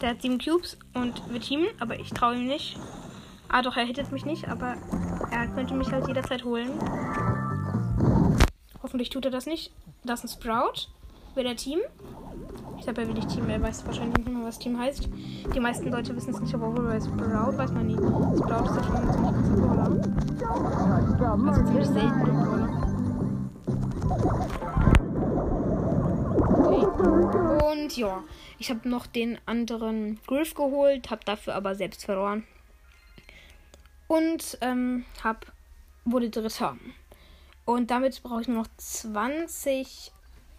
Der 0.00 0.10
hat 0.10 0.22
7 0.22 0.38
Cubes 0.38 0.78
und 0.94 1.22
wir 1.30 1.40
teamen, 1.40 1.66
aber 1.78 1.98
ich 1.98 2.10
traue 2.10 2.36
ihm 2.36 2.46
nicht. 2.46 2.78
Ah, 3.54 3.60
doch, 3.60 3.76
er 3.76 3.84
hittet 3.84 4.10
mich 4.10 4.24
nicht, 4.24 4.48
aber 4.48 4.76
er 5.30 5.46
könnte 5.48 5.74
mich 5.74 5.92
halt 5.92 6.08
jederzeit 6.08 6.42
holen. 6.42 6.70
Hoffentlich 8.82 9.10
tut 9.10 9.26
er 9.26 9.30
das 9.30 9.44
nicht. 9.44 9.74
Da 10.04 10.14
ist 10.14 10.24
ein 10.24 10.28
Sprout. 10.28 10.88
Will 11.34 11.44
er 11.44 11.54
Team? 11.54 11.78
Ich 12.78 12.84
glaube, 12.84 13.02
er 13.02 13.08
will 13.08 13.14
nicht 13.14 13.28
Team. 13.28 13.50
Er 13.50 13.60
weiß 13.60 13.84
wahrscheinlich 13.84 14.16
nicht 14.16 14.30
mehr, 14.30 14.42
was 14.42 14.58
Team 14.58 14.78
heißt. 14.78 15.06
Die 15.54 15.60
meisten 15.60 15.90
Leute 15.90 16.16
wissen 16.16 16.30
es 16.30 16.40
nicht, 16.40 16.54
aber 16.54 16.70
bei 16.70 16.98
Sprout 16.98 17.58
weiß 17.58 17.72
man 17.72 17.88
nie. 17.88 17.94
Sprout 17.94 18.64
ist 18.64 18.76
ja 18.76 18.84
schon 18.84 18.96
ein 18.96 19.12
ziemlich 19.12 19.32
krasser 19.34 19.56
Brawler. 19.58 21.48
Also 21.48 21.64
ziemlich 21.66 21.88
selten 21.88 22.20
Brawler. 22.22 22.68
Okay. 26.56 27.70
Und 27.70 27.96
ja, 27.98 28.24
ich 28.58 28.70
habe 28.70 28.88
noch 28.88 29.06
den 29.06 29.38
anderen 29.44 30.18
Griff 30.26 30.54
geholt, 30.54 31.10
habe 31.10 31.22
dafür 31.26 31.54
aber 31.54 31.74
selbst 31.74 32.06
verloren. 32.06 32.44
Und 34.12 34.58
ähm, 34.60 35.06
hab, 35.24 35.50
wurde 36.04 36.28
Dritter. 36.28 36.76
Und 37.64 37.90
damit 37.90 38.22
brauche 38.22 38.42
ich 38.42 38.46
nur 38.46 38.58
noch 38.58 38.68
20 38.76 40.12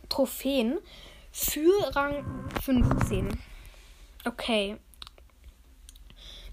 Trophäen 0.09 0.79
für 1.31 1.71
Rang 1.95 2.49
15. 2.63 3.39
Okay. 4.25 4.79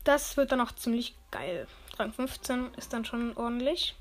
Das 0.05 0.37
wird 0.37 0.53
dann 0.53 0.61
auch 0.61 0.73
ziemlich 0.73 1.17
geil. 1.31 1.67
Rang 1.99 2.13
15 2.13 2.75
ist 2.75 2.93
dann 2.93 3.07
schon 3.07 3.35
ordentlich. 3.35 3.97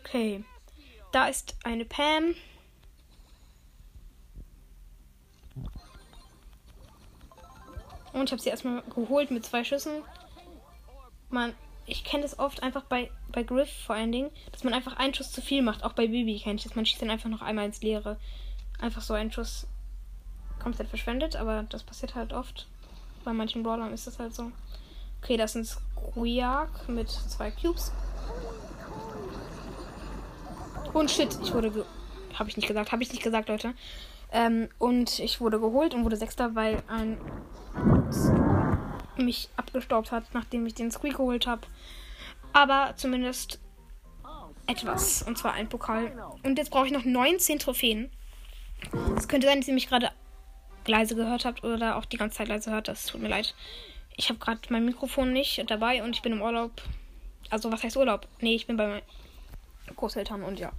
Okay. 0.00 0.42
Da 1.12 1.28
ist 1.28 1.54
eine 1.64 1.84
Pam. 1.84 2.34
Und 8.14 8.24
ich 8.24 8.32
habe 8.32 8.40
sie 8.40 8.48
erstmal 8.48 8.80
geholt 8.84 9.30
mit 9.30 9.44
zwei 9.44 9.64
Schüssen. 9.64 10.02
Man, 11.30 11.54
ich 11.86 12.04
kenne 12.04 12.22
das 12.22 12.38
oft 12.38 12.62
einfach 12.62 12.84
bei, 12.84 13.10
bei 13.30 13.42
Griff 13.42 13.70
vor 13.86 13.96
allen 13.96 14.12
Dingen, 14.12 14.30
dass 14.52 14.64
man 14.64 14.74
einfach 14.74 14.96
einen 14.96 15.14
Schuss 15.14 15.32
zu 15.32 15.42
viel 15.42 15.62
macht. 15.62 15.84
Auch 15.84 15.92
bei 15.92 16.06
Bibi 16.06 16.38
kenne 16.38 16.56
ich 16.56 16.64
das. 16.64 16.74
Man 16.74 16.86
schießt 16.86 17.02
dann 17.02 17.10
einfach 17.10 17.30
noch 17.30 17.42
einmal 17.42 17.66
ins 17.66 17.82
Leere. 17.82 18.16
Einfach 18.80 19.02
so 19.02 19.14
ein 19.14 19.32
Schuss 19.32 19.66
komplett 20.58 20.88
verschwendet, 20.88 21.36
aber 21.36 21.64
das 21.64 21.82
passiert 21.82 22.14
halt 22.14 22.32
oft. 22.32 22.66
Bei 23.24 23.32
manchen 23.32 23.62
Brawlern 23.62 23.92
ist 23.92 24.06
das 24.06 24.18
halt 24.18 24.34
so. 24.34 24.52
Okay, 25.22 25.36
das 25.36 25.54
sind 25.54 25.66
Squeak 25.66 26.88
mit 26.88 27.08
zwei 27.10 27.50
Cubes. 27.50 27.92
Und 30.92 31.10
shit, 31.10 31.36
ich 31.42 31.52
wurde. 31.52 31.84
Habe 32.34 32.50
ich 32.50 32.56
nicht 32.56 32.68
gesagt, 32.68 32.92
habe 32.92 33.02
ich 33.02 33.10
nicht 33.10 33.22
gesagt, 33.22 33.48
Leute. 33.48 33.74
Ähm, 34.30 34.68
und 34.78 35.18
ich 35.20 35.40
wurde 35.40 35.58
geholt 35.58 35.94
und 35.94 36.04
wurde 36.04 36.16
Sechster, 36.16 36.54
weil 36.54 36.82
ein 36.88 37.18
mich 39.18 39.48
abgestaubt 39.56 40.12
hat, 40.12 40.24
nachdem 40.34 40.66
ich 40.66 40.74
den 40.74 40.90
Squeak 40.90 41.16
geholt 41.16 41.46
habe. 41.46 41.62
Aber 42.52 42.94
zumindest 42.96 43.60
etwas. 44.66 45.22
Und 45.22 45.38
zwar 45.38 45.52
ein 45.54 45.68
Pokal. 45.68 46.12
Und 46.42 46.58
jetzt 46.58 46.70
brauche 46.70 46.86
ich 46.86 46.92
noch 46.92 47.04
19 47.04 47.58
Trophäen. 47.58 48.10
Es 49.16 49.28
könnte 49.28 49.46
sein, 49.46 49.60
dass 49.60 49.68
ihr 49.68 49.74
mich 49.74 49.88
gerade 49.88 50.10
leise 50.86 51.16
gehört 51.16 51.44
habt 51.44 51.64
oder 51.64 51.96
auch 51.96 52.04
die 52.04 52.16
ganze 52.16 52.38
Zeit 52.38 52.48
leise 52.48 52.70
hört. 52.70 52.88
Das 52.88 53.06
tut 53.06 53.20
mir 53.20 53.28
leid. 53.28 53.54
Ich 54.16 54.28
habe 54.28 54.38
gerade 54.38 54.60
mein 54.70 54.84
Mikrofon 54.84 55.32
nicht 55.32 55.62
dabei 55.70 56.02
und 56.02 56.14
ich 56.16 56.22
bin 56.22 56.32
im 56.32 56.42
Urlaub. 56.42 56.72
Also, 57.50 57.70
was 57.70 57.82
heißt 57.82 57.96
Urlaub? 57.96 58.26
Nee, 58.40 58.54
ich 58.54 58.66
bin 58.66 58.76
bei 58.76 58.86
meinen 58.86 59.02
Großeltern 59.94 60.42
und 60.42 60.58
ja. 60.58 60.72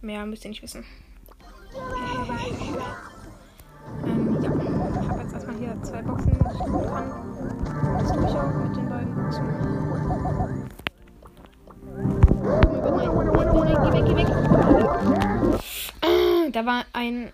Mehr 0.00 0.26
müsst 0.26 0.44
ihr 0.44 0.50
nicht 0.50 0.62
wissen. 0.62 0.84
ähm, 4.04 4.42
ja. 4.42 4.50
Ich 5.00 5.08
habe 5.08 5.22
jetzt 5.22 5.32
erstmal 5.32 5.56
hier 5.56 5.82
zwei 5.82 6.02
Boxen, 6.02 6.32
die 6.32 7.21
ich 8.26 8.30
tun 8.30 8.30
kann. 8.30 8.30
Das 8.30 8.30
tue 8.30 8.30
ich 8.30 8.36
auch 8.36 8.54
mit 8.54 8.76
den 8.76 8.88
beiden 8.88 9.14
Boxen. 9.14 9.44
Oh 12.44 13.66
weg. 14.16 14.26
Da 16.52 16.66
war 16.66 16.84
ein 16.92 17.32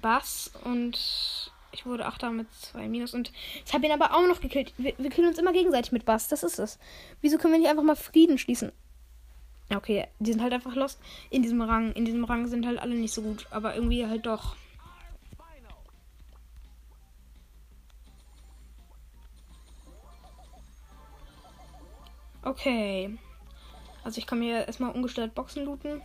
Bass 0.00 0.50
und 0.64 1.52
ich 1.72 1.86
wurde 1.86 2.06
Achter 2.06 2.30
mit 2.30 2.52
zwei 2.52 2.88
Minus 2.88 3.14
und 3.14 3.32
ich 3.64 3.72
habe 3.72 3.86
ihn 3.86 3.92
aber 3.92 4.14
auch 4.14 4.26
noch 4.26 4.40
gekillt. 4.40 4.72
Wir, 4.76 4.94
wir 4.98 5.10
killen 5.10 5.28
uns 5.28 5.38
immer 5.38 5.52
gegenseitig 5.52 5.92
mit 5.92 6.04
Bass, 6.04 6.28
das 6.28 6.42
ist 6.42 6.58
es. 6.58 6.78
Wieso 7.20 7.38
können 7.38 7.54
wir 7.54 7.60
nicht 7.60 7.70
einfach 7.70 7.82
mal 7.82 7.96
Frieden 7.96 8.38
schließen? 8.38 8.72
Okay, 9.74 10.06
die 10.18 10.32
sind 10.32 10.42
halt 10.42 10.52
einfach 10.52 10.74
lost 10.74 11.00
in 11.30 11.42
diesem 11.42 11.62
Rang. 11.62 11.92
In 11.92 12.04
diesem 12.04 12.24
Rang 12.24 12.46
sind 12.46 12.66
halt 12.66 12.78
alle 12.78 12.94
nicht 12.94 13.14
so 13.14 13.22
gut, 13.22 13.46
aber 13.50 13.74
irgendwie 13.74 14.06
halt 14.06 14.26
doch. 14.26 14.56
Okay. 22.42 23.18
Also 24.04 24.18
ich 24.18 24.26
kann 24.26 24.40
mir 24.40 24.66
erstmal 24.66 24.90
ungestört 24.90 25.34
Boxen 25.34 25.64
looten. 25.64 26.02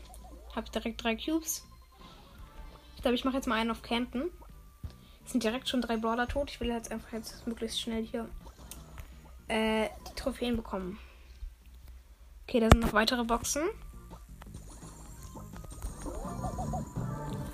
Habe 0.55 0.69
direkt 0.69 1.03
drei 1.03 1.15
Cubes. 1.15 1.65
Ich 2.95 3.01
glaube, 3.01 3.15
ich 3.15 3.25
mache 3.25 3.35
jetzt 3.35 3.47
mal 3.47 3.55
einen 3.55 3.71
auf 3.71 3.81
Campen. 3.81 4.29
Es 5.25 5.31
sind 5.31 5.43
direkt 5.43 5.67
schon 5.67 5.81
drei 5.81 5.97
Brawler 5.97 6.27
tot. 6.27 6.49
Ich 6.49 6.59
will 6.59 6.69
jetzt 6.69 6.91
einfach 6.91 7.11
jetzt 7.11 7.45
möglichst 7.47 7.81
schnell 7.81 8.05
hier 8.05 8.29
äh, 9.47 9.89
die 10.09 10.15
Trophäen 10.15 10.55
bekommen. 10.55 10.99
Okay, 12.43 12.59
da 12.59 12.69
sind 12.69 12.79
noch 12.79 12.93
weitere 12.93 13.23
Boxen. 13.23 13.63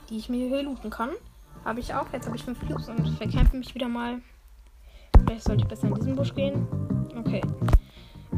Die 0.10 0.18
ich 0.18 0.30
mir 0.30 0.48
hier 0.48 0.64
looten 0.64 0.90
kann. 0.90 1.12
Habe 1.66 1.80
ich 1.80 1.94
auch. 1.94 2.12
Jetzt 2.12 2.26
habe 2.26 2.36
ich 2.36 2.44
fünf 2.44 2.60
Cubes 2.60 2.90
und 2.90 3.18
verkämpfe 3.18 3.58
mich 3.58 3.74
wieder 3.74 3.88
mal. 3.88 4.22
Vielleicht 5.26 5.46
sollte 5.46 5.64
ich 5.64 5.68
besser 5.68 5.88
in 5.88 5.96
diesen 5.96 6.16
Busch 6.16 6.36
gehen. 6.36 6.68
Okay. 7.18 7.42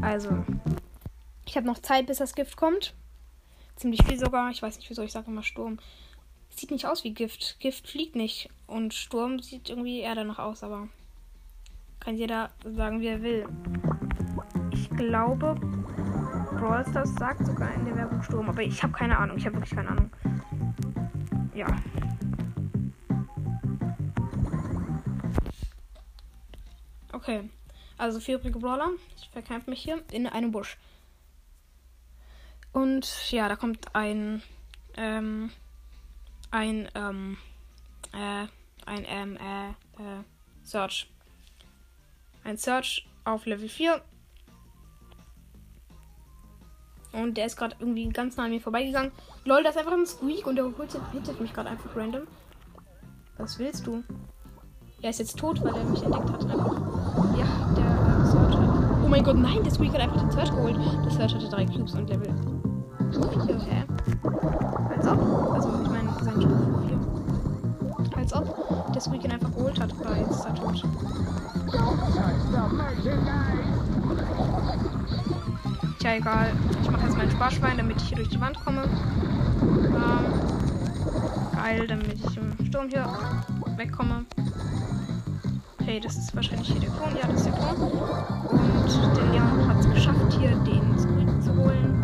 Also. 0.02 0.44
Ich 1.46 1.56
habe 1.56 1.68
noch 1.68 1.80
Zeit, 1.80 2.08
bis 2.08 2.18
das 2.18 2.36
Gift 2.36 2.58
kommt. 2.58 2.94
Ziemlich 3.76 4.04
viel 4.06 4.18
sogar. 4.18 4.50
Ich 4.52 4.62
weiß 4.62 4.78
nicht, 4.78 4.90
wieso 4.90 5.04
ich 5.04 5.12
sage 5.12 5.30
immer 5.30 5.44
Sturm. 5.44 5.80
Sieht 6.50 6.72
nicht 6.72 6.86
aus 6.86 7.04
wie 7.04 7.14
Gift. 7.14 7.60
Gift 7.60 7.88
fliegt 7.88 8.16
nicht. 8.16 8.50
Und 8.68 8.94
Sturm 8.94 9.40
sieht 9.40 9.70
irgendwie 9.70 10.00
eher 10.00 10.16
danach 10.16 10.40
aus, 10.40 10.64
aber 10.64 10.88
kann 12.00 12.16
jeder 12.16 12.52
sagen, 12.64 13.02
wie 13.02 13.08
er 13.08 13.22
will. 13.22 13.48
Ich 14.72 14.90
glaube, 14.92 15.56
Brawl 16.58 16.86
Stars 16.90 17.14
sagt 17.16 17.46
sogar 17.46 17.74
in 17.74 17.86
der 17.86 17.96
Werbung 17.96 18.24
Sturm, 18.24 18.50
aber 18.50 18.62
ich 18.62 18.82
habe 18.82 18.94
keine 18.94 19.18
Ahnung. 19.18 19.38
Ich 19.38 19.46
habe 19.46 19.56
wirklich 19.56 19.76
keine 19.76 19.90
Ahnung. 19.90 20.12
Ja. 21.54 21.68
Okay. 27.12 27.50
Also 27.98 28.20
vierjährige 28.20 28.60
Brawler. 28.60 28.92
Ich 29.18 29.30
verkämpfe 29.30 29.70
mich 29.70 29.82
hier 29.82 30.04
in 30.12 30.28
einem 30.28 30.52
Busch. 30.52 30.78
Und 32.74 33.32
ja, 33.32 33.48
da 33.48 33.56
kommt 33.56 33.96
ein 33.96 34.44
ähm, 34.98 35.52
ein 36.52 36.90
ähm, 36.94 37.38
äh, 38.14 38.48
ein 38.86 39.06
ähm, 39.08 39.38
äh, 39.38 39.70
äh, 39.70 40.24
Search. 40.64 41.10
Ein 42.44 42.58
Search 42.58 43.08
auf 43.24 43.46
Level 43.46 43.70
4 43.70 44.02
Und 47.16 47.38
der 47.38 47.46
ist 47.46 47.56
gerade 47.56 47.76
irgendwie 47.80 48.10
ganz 48.10 48.36
nah 48.36 48.44
an 48.44 48.52
mir 48.52 48.60
vorbeigegangen. 48.60 49.12
Lol, 49.46 49.64
das 49.64 49.76
ist 49.76 49.82
einfach 49.82 49.94
ein 49.94 50.06
Squeak 50.06 50.46
und 50.48 50.58
der 50.58 50.66
hittet 51.14 51.40
mich 51.40 51.54
gerade 51.54 51.70
einfach 51.70 51.96
random. 51.96 52.28
Was 53.38 53.58
willst 53.58 53.88
du? 53.88 54.04
Er 55.06 55.12
ist 55.12 55.20
jetzt 55.20 55.38
tot, 55.38 55.63
weil 55.63 55.76
er 55.76 55.84
mich 55.84 56.02
entdeckt 56.02 56.32
hat. 56.32 56.44
Einfach. 56.46 56.78
Ja, 57.38 57.46
der 57.78 57.86
äh, 57.86 58.26
Search 58.26 58.58
hat. 58.58 58.70
Oh 59.06 59.08
mein 59.08 59.24
Gott, 59.24 59.38
nein, 59.38 59.62
der 59.63 59.72
Squeak 59.72 59.94
hat 59.94 60.02
einfach 60.02 60.20
den 60.20 60.32
Search 60.32 60.50
geholt. 60.50 60.76
Der 61.06 61.12
Search 61.12 61.36
hatte 61.36 61.48
drei 61.48 61.63
Cubes 61.63 61.94
und 61.94 62.10
Level 62.10 62.34
4. 63.46 63.60
Hä? 63.60 63.84
Als 64.89 65.08
ob. 65.08 65.54
Also, 65.54 65.70
ich 65.84 65.89
meine, 65.91 66.10
sein 66.24 66.41
Stufe 66.41 66.82
4. 68.10 68.18
Als 68.18 68.34
ob 68.34 68.94
der 68.94 69.00
Squeak 69.00 69.24
ihn 69.26 69.32
einfach 69.32 69.54
geholt 69.54 69.80
hat. 69.80 69.94
Aber 70.04 70.18
jetzt 70.18 70.32
ist 70.32 70.46
er 70.46 70.56
tot. 70.56 70.84
Tja, 76.00 76.15
egal. 76.15 76.52
Ich 76.82 76.89
mache 76.89 77.04
jetzt 77.04 77.15
mein 77.15 77.30
Sparschwein, 77.30 77.78
damit 77.78 77.98
ich 77.98 78.08
hier 78.08 78.18
durch 78.18 78.30
die 78.30 78.41
Wand 78.41 78.58
komme. 78.65 78.86
Ähm, 79.62 80.26
geil, 81.56 81.86
damit 81.86 82.15
ich 82.28 82.38
im 82.38 82.65
Sturm 82.65 82.89
hier 82.89 83.08
wegkomme. 83.78 84.26
Okay, 85.88 86.00
das 86.00 86.15
ist 86.15 86.36
wahrscheinlich 86.36 86.67
hier 86.67 86.80
der 86.80 86.89
Ton. 86.89 87.15
Ja, 87.15 87.28
das 87.28 87.41
ist 87.41 87.45
der 87.45 87.54
Ton. 87.54 87.91
Und 87.91 89.17
der 89.17 89.26
Leon 89.26 89.67
hat 89.67 89.78
es 89.78 89.93
geschafft, 89.93 90.34
hier 90.34 90.50
den 90.50 90.98
Squeak 90.98 91.43
zu 91.43 91.56
holen. 91.56 92.02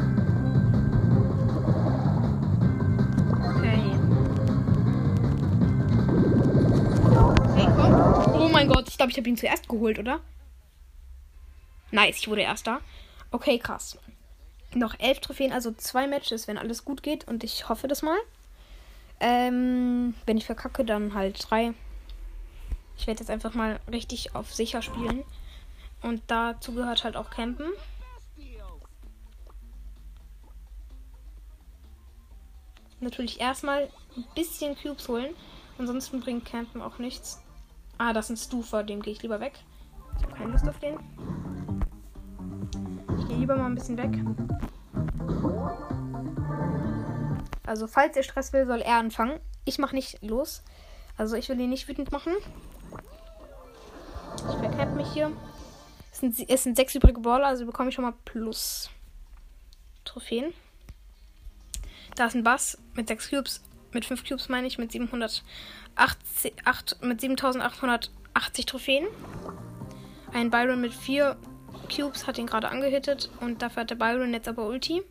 Okay. 3.58 3.82
Hey, 7.56 7.68
komm. 7.76 8.40
Oh 8.40 8.50
mein 8.50 8.68
Gott, 8.68 8.88
ich 8.88 8.98
glaube, 8.98 9.12
ich 9.12 9.18
habe 9.18 9.28
ihn 9.28 9.36
zuerst 9.36 9.68
geholt, 9.68 9.98
oder? 9.98 10.20
Nice, 11.90 12.20
ich 12.20 12.28
wurde 12.28 12.42
erster. 12.42 12.82
Okay, 13.32 13.58
krass. 13.58 13.98
Noch 14.76 14.94
elf 15.00 15.22
Trophäen, 15.22 15.52
also 15.52 15.72
zwei 15.72 16.06
Matches, 16.06 16.48
wenn 16.48 16.60
alles 16.60 16.86
gut 16.86 17.02
geht. 17.02 17.28
Und 17.28 17.44
ich 17.44 17.68
hoffe 17.68 17.88
das 17.88 18.04
mal. 18.04 18.20
Ähm, 19.20 20.14
wenn 20.28 20.38
ich 20.38 20.46
verkacke, 20.46 20.86
dann 20.86 21.16
halt 21.16 21.50
drei. 21.50 21.74
Ich 23.02 23.08
werde 23.08 23.22
jetzt 23.22 23.32
einfach 23.32 23.56
mal 23.56 23.80
richtig 23.92 24.36
auf 24.36 24.54
sicher 24.54 24.84
spielen. 24.84 25.24
Und 26.04 26.22
dazu 26.28 26.72
gehört 26.74 27.04
halt 27.04 27.18
auch 27.18 27.32
Campen. 27.32 27.66
Natürlich 33.00 33.42
erstmal 33.42 33.90
ein 34.16 34.26
bisschen 34.36 34.76
Cubes 34.76 35.08
holen. 35.10 35.34
Ansonsten 35.80 36.20
bringt 36.20 36.46
Campen 36.46 36.80
auch 36.80 37.00
nichts. 37.00 37.42
Ah, 37.98 38.14
das 38.14 38.30
ist 38.30 38.30
ein 38.30 38.38
Stufer, 38.38 38.84
dem 38.84 39.02
gehe 39.02 39.14
ich 39.14 39.24
lieber 39.24 39.40
weg. 39.40 39.54
Ich 40.18 40.24
habe 40.24 40.36
keine 40.36 40.52
Lust 40.52 40.70
auf 40.70 40.78
den 40.78 41.00
gehe 43.32 43.40
lieber 43.40 43.56
mal 43.56 43.68
ein 43.68 43.76
bisschen 43.76 43.98
weg. 43.98 44.12
Also, 47.66 47.88
falls 47.88 48.18
er 48.18 48.24
Stress 48.24 48.52
will, 48.52 48.68
soll 48.68 48.82
er 48.82 48.98
anfangen. 48.98 49.40
Ich 49.64 49.80
mache 49.80 49.96
nicht 49.96 50.22
los. 50.22 50.64
Also, 51.18 51.38
ich 51.38 51.48
will 51.48 51.60
ihn 51.60 51.70
nicht 51.70 51.88
wütend 51.88 52.12
machen. 52.12 52.34
Ich 54.50 54.58
verkämpfe 54.58 54.96
mich 54.96 55.12
hier. 55.14 55.32
Es 56.12 56.20
sind, 56.20 56.50
es 56.50 56.64
sind 56.64 56.76
sechs 56.76 56.96
übrige 56.96 57.22
Baller, 57.22 57.48
also 57.48 57.66
bekomme 57.66 57.90
ich 57.90 57.96
schon 57.96 58.04
mal 58.04 58.14
plus 58.26 58.90
Trophäen. 60.04 60.54
Da 62.16 62.26
ist 62.26 62.36
ein 62.36 62.44
Bass 62.44 62.78
mit 62.96 63.08
sechs 63.08 63.30
Cubes 63.30 63.62
Mit 63.94 64.06
5 64.06 64.28
Cubes 64.28 64.50
meine 64.50 64.68
ich, 64.68 64.78
mit 64.78 64.92
780, 64.92 66.54
8, 66.66 66.98
mit 67.04 67.22
7880 67.22 68.66
Trophäen. 68.66 69.08
Ein 70.34 70.50
Byron 70.50 70.82
mit 70.82 70.94
4 70.94 71.38
Cubes 71.94 72.26
hat 72.26 72.38
ihn 72.38 72.48
gerade 72.48 72.70
angehittet 72.70 73.30
und 73.42 73.62
dafür 73.62 73.82
hat 73.82 73.90
der 73.90 73.96
Byron 73.96 74.34
jetzt 74.34 74.48
aber 74.48 74.66
Ulti. 74.66 75.04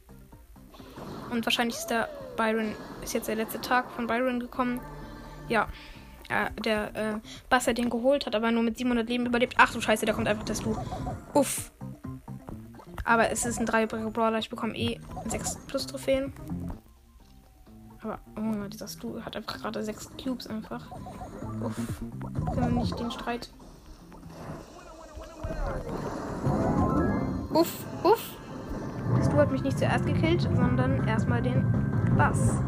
Und 1.31 1.45
wahrscheinlich 1.47 1.77
ist 1.77 1.89
der 1.89 2.09
Byron, 2.37 2.75
ist 3.03 3.15
jetzt 3.15 3.29
der 3.29 3.37
letzte 3.37 3.61
Tag 3.61 3.91
von 3.93 4.07
Byron 4.07 4.41
gekommen. 4.41 4.81
Ja, 5.49 5.69
äh, 6.31 6.51
der 6.63 7.21
äh, 7.51 7.51
hat 7.51 7.79
den 7.79 7.91
geholt, 7.91 8.27
hat 8.27 8.35
aber 8.35 8.51
nur 8.51 8.63
mit 8.63 8.79
700 8.79 9.09
Leben 9.09 9.27
überlebt. 9.27 9.55
Ach 9.59 9.73
du 9.73 9.81
Scheiße, 9.81 10.07
da 10.07 10.13
kommt 10.13 10.29
einfach 10.29 10.45
das 10.45 10.61
Du. 10.61 10.77
Uff. 11.35 11.73
Aber 13.05 13.31
es 13.31 13.45
ist 13.45 13.59
ein 13.59 13.67
3 13.67 13.87
Brawler, 13.87 14.39
ich 14.39 14.51
bekomme 14.51 14.77
eh 14.77 15.01
6 15.27 15.59
plus 15.67 15.87
Trophäen. 15.87 16.33
Aber, 18.03 18.19
oh, 18.37 18.69
dieser 18.69 18.89
Stu 18.89 19.21
hat 19.23 19.37
einfach 19.37 19.59
gerade 19.59 19.83
6 19.83 20.11
Cubes 20.23 20.47
einfach. 20.47 20.91
Uff. 21.63 21.77
Können 22.55 22.75
wir 22.75 22.81
nicht 22.83 22.99
den 22.99 23.11
Streit. 23.11 23.51
Uff, 27.53 27.85
uff. 28.05 28.37
Stu 29.23 29.37
hat 29.37 29.51
mich 29.51 29.63
nicht 29.63 29.79
zuerst 29.79 30.07
gekillt, 30.07 30.43
sondern 30.43 31.07
erstmal 31.09 31.43
den 31.43 31.65
Bass. 32.17 32.61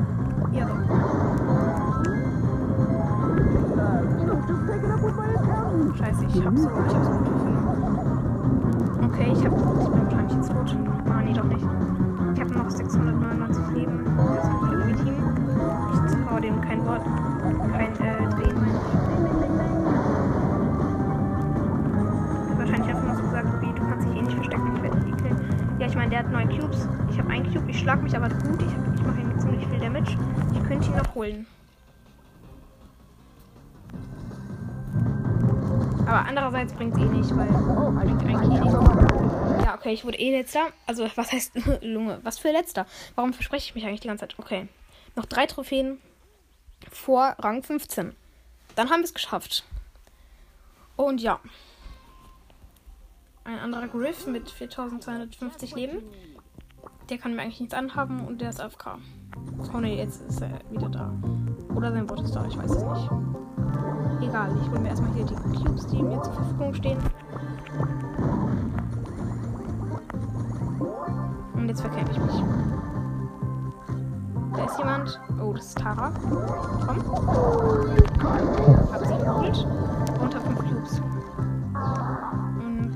Ja. 0.52 0.68
Scheiße, 5.98 6.24
ich 6.24 6.44
hab 6.44 6.56
so, 6.56 6.68
ich 6.68 6.94
hab 6.94 7.04
so 7.04 7.12
verloren. 7.12 7.72
Okay, 9.04 9.32
ich 9.32 9.44
hab, 9.44 9.52
ich 9.52 9.88
bin 9.88 10.02
wahrscheinlich 10.04 10.36
jetzt 10.36 10.50
tot. 10.50 10.76
Ah, 11.10 11.22
nee, 11.22 11.32
doch 11.32 11.44
nicht. 11.44 11.66
Ich 12.34 12.40
habe 12.40 12.52
noch 12.54 12.70
699 12.70 13.74
Leben. 13.74 14.04
Das 14.16 14.44
ist 14.44 14.62
irgendwie 14.70 15.04
Team. 15.04 15.14
Ich 15.92 16.26
traue 16.26 16.40
dem 16.40 16.60
kein 16.60 16.86
Wort, 16.86 17.04
kein 17.72 17.92
äh, 17.92 18.28
Drehen. 18.34 18.56
Wahrscheinlich 22.56 22.88
einfach 22.88 23.06
noch 23.06 23.16
so 23.16 23.22
gesagt, 23.22 23.60
wie 23.60 23.72
du 23.72 23.82
kannst 23.88 24.08
dich 24.08 24.16
eh 24.16 24.22
nicht 24.22 24.34
verstecken, 24.34 24.72
ich 24.76 24.82
werde 24.82 25.00
die 25.00 25.12
killen. 25.22 25.36
Ja, 25.78 25.86
ich 25.86 25.94
meine, 25.94 26.10
der 26.10 26.18
hat 26.20 26.32
9 26.32 26.48
Cubes. 26.48 26.88
Ich 27.10 27.18
habe 27.18 27.30
einen 27.30 27.52
Cube, 27.52 27.68
ich 27.68 27.78
schlag 27.78 28.02
mich 28.02 28.16
aber 28.16 28.28
gut. 28.28 28.62
Ich, 28.62 28.94
ich 28.94 29.06
mache 29.06 29.20
ihm 29.20 29.38
ziemlich 29.38 29.66
viel 29.66 29.78
Damage. 29.80 30.16
Ich 30.52 30.62
könnte 30.64 30.88
ihn 30.88 30.96
noch 30.96 31.14
holen. 31.14 31.46
Aber 36.12 36.28
andererseits 36.28 36.74
bringt 36.74 36.94
es 36.94 37.00
eh 37.00 37.06
nicht, 37.06 37.30
weil 37.34 37.46
bringt 37.46 38.22
eigentlich 38.22 38.60
eh 38.60 38.64
nicht. 38.64 39.64
Ja, 39.64 39.74
okay, 39.74 39.94
ich 39.94 40.04
wurde 40.04 40.18
eh 40.18 40.30
letzter. 40.30 40.66
Also, 40.86 41.08
was 41.14 41.32
heißt 41.32 41.52
Lunge? 41.80 42.20
Was 42.22 42.38
für 42.38 42.52
letzter? 42.52 42.84
Warum 43.14 43.32
verspreche 43.32 43.64
ich 43.64 43.74
mich 43.74 43.86
eigentlich 43.86 44.00
die 44.00 44.08
ganze 44.08 44.28
Zeit? 44.28 44.38
Okay. 44.38 44.68
Noch 45.16 45.24
drei 45.24 45.46
Trophäen 45.46 45.96
vor 46.90 47.34
Rang 47.38 47.62
15. 47.62 48.14
Dann 48.74 48.90
haben 48.90 49.00
wir 49.00 49.04
es 49.04 49.14
geschafft. 49.14 49.64
Und 50.96 51.22
ja. 51.22 51.40
Ein 53.44 53.58
anderer 53.58 53.88
Griff 53.88 54.26
mit 54.26 54.50
4250 54.50 55.74
Leben. 55.74 56.02
Der 57.08 57.16
kann 57.16 57.34
mir 57.34 57.40
eigentlich 57.40 57.60
nichts 57.60 57.74
anhaben 57.74 58.26
und 58.26 58.42
der 58.42 58.50
ist 58.50 58.60
AFK. 58.60 58.98
Oh 59.72 59.78
ne, 59.78 59.96
jetzt 59.96 60.20
ist 60.28 60.42
er 60.42 60.60
wieder 60.70 60.90
da. 60.90 61.10
Oder 61.74 61.90
sein 61.90 62.06
Bot 62.06 62.20
ist 62.20 62.36
da, 62.36 62.46
ich 62.46 62.58
weiß 62.58 62.70
es 62.70 62.82
nicht. 62.82 64.01
Egal, 64.20 64.50
ich 64.60 64.70
hole 64.70 64.80
mir 64.80 64.88
erstmal 64.88 65.12
hier 65.12 65.24
die 65.24 65.34
Cubes, 65.34 65.86
die 65.86 66.02
mir 66.02 66.20
zur 66.22 66.32
Verfügung 66.32 66.74
stehen. 66.74 66.98
Und 71.54 71.68
jetzt 71.68 71.80
verkämpfe 71.80 72.12
ich 72.12 72.20
mich. 72.20 72.44
Da 74.56 74.64
ist 74.64 74.78
jemand. 74.78 75.20
Oh, 75.42 75.52
das 75.52 75.66
ist 75.66 75.78
Tara. 75.78 76.12
Komm. 76.86 76.98
Hab 78.92 79.06
sie 79.06 79.16
geholt. 79.16 79.66
Und 80.20 80.34
hab 80.34 80.42
5 80.42 80.58
Cubes. 80.58 81.00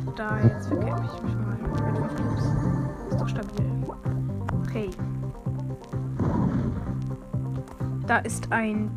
Und 0.07 0.19
da 0.19 0.39
jetzt 0.41 0.69
verkämpfe 0.69 1.05
ich 1.05 1.23
mich 1.23 1.35
mal 1.35 1.57
mit 1.63 1.77
5 1.77 2.17
Cubes. 2.17 2.45
Ist 3.11 3.21
doch 3.21 3.29
stabil. 3.29 3.67
Okay. 4.63 4.91
Da 8.07 8.19
ist 8.19 8.53
ein 8.53 8.91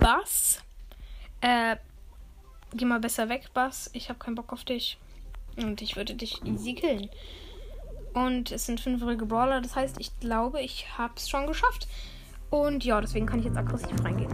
Bass. 0.00 0.63
Äh, 1.44 1.76
geh 2.72 2.86
mal 2.86 3.00
besser 3.00 3.28
weg, 3.28 3.50
Bass. 3.52 3.90
Ich 3.92 4.08
habe 4.08 4.18
keinen 4.18 4.34
Bock 4.34 4.50
auf 4.50 4.64
dich. 4.64 4.98
Und 5.58 5.82
ich 5.82 5.94
würde 5.94 6.14
dich 6.14 6.42
easy 6.46 6.72
killen. 6.72 7.10
Und 8.14 8.50
es 8.50 8.64
sind 8.64 8.80
fünfjährige 8.80 9.26
Brawler, 9.26 9.60
das 9.60 9.76
heißt, 9.76 10.00
ich 10.00 10.18
glaube, 10.20 10.62
ich 10.62 10.86
habe 10.96 11.12
es 11.16 11.28
schon 11.28 11.46
geschafft. 11.46 11.86
Und 12.48 12.82
ja, 12.82 12.98
deswegen 12.98 13.26
kann 13.26 13.40
ich 13.40 13.44
jetzt 13.44 13.58
aggressiv 13.58 14.02
reingehen. 14.02 14.30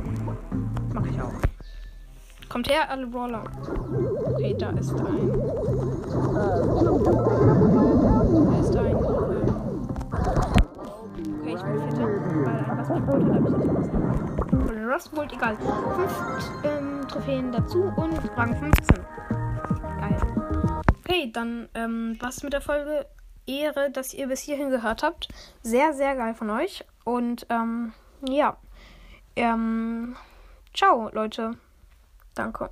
Mache 0.94 1.08
ich 1.08 1.20
auch. 1.20 1.32
Kommt 2.48 2.70
her, 2.70 2.88
alle 2.88 3.08
Brawler. 3.08 3.42
Okay, 4.26 4.54
da 4.56 4.70
ist 4.70 4.92
ein. 4.92 5.32
Da 8.46 8.60
ist 8.60 8.76
ein. 8.76 8.96
Okay, 11.40 11.54
ich 11.54 11.62
bin 11.62 11.80
Vierter, 11.80 12.06
weil 12.44 12.58
ein 12.58 12.78
was 12.78 12.88
mich 12.88 13.02
hat, 13.08 13.32
habe 13.32 13.48
ich 13.48 13.74
jetzt 13.74 13.94
was. 13.94 14.30
Oder 14.30 14.39
Rust 14.90 15.14
Bolt, 15.14 15.32
egal. 15.32 15.56
Fünf 15.56 16.64
ähm, 16.64 17.06
Trophäen 17.06 17.52
dazu 17.52 17.92
und 17.96 18.18
Rang 18.36 18.56
15. 18.56 19.04
Geil. 20.00 20.16
Okay, 20.98 21.30
dann 21.32 21.68
ähm, 21.74 22.16
was 22.20 22.42
mit 22.42 22.52
der 22.52 22.60
Folge. 22.60 23.06
Ehre, 23.46 23.90
dass 23.90 24.14
ihr 24.14 24.28
bis 24.28 24.40
hierhin 24.40 24.70
gehört 24.70 25.02
habt. 25.02 25.28
Sehr, 25.62 25.92
sehr 25.92 26.14
geil 26.14 26.34
von 26.34 26.50
euch. 26.50 26.84
Und 27.04 27.46
ähm, 27.48 27.92
ja. 28.22 28.56
Ähm, 29.36 30.16
ciao, 30.74 31.08
Leute. 31.12 31.52
Danke. 32.34 32.70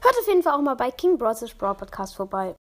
Hört 0.00 0.18
auf 0.18 0.26
jeden 0.26 0.42
Fall 0.42 0.54
auch 0.54 0.62
mal 0.62 0.76
bei 0.76 0.90
King 0.90 1.18
Bros. 1.18 1.44
Brawl 1.54 1.74
Podcast 1.74 2.14
vorbei. 2.16 2.54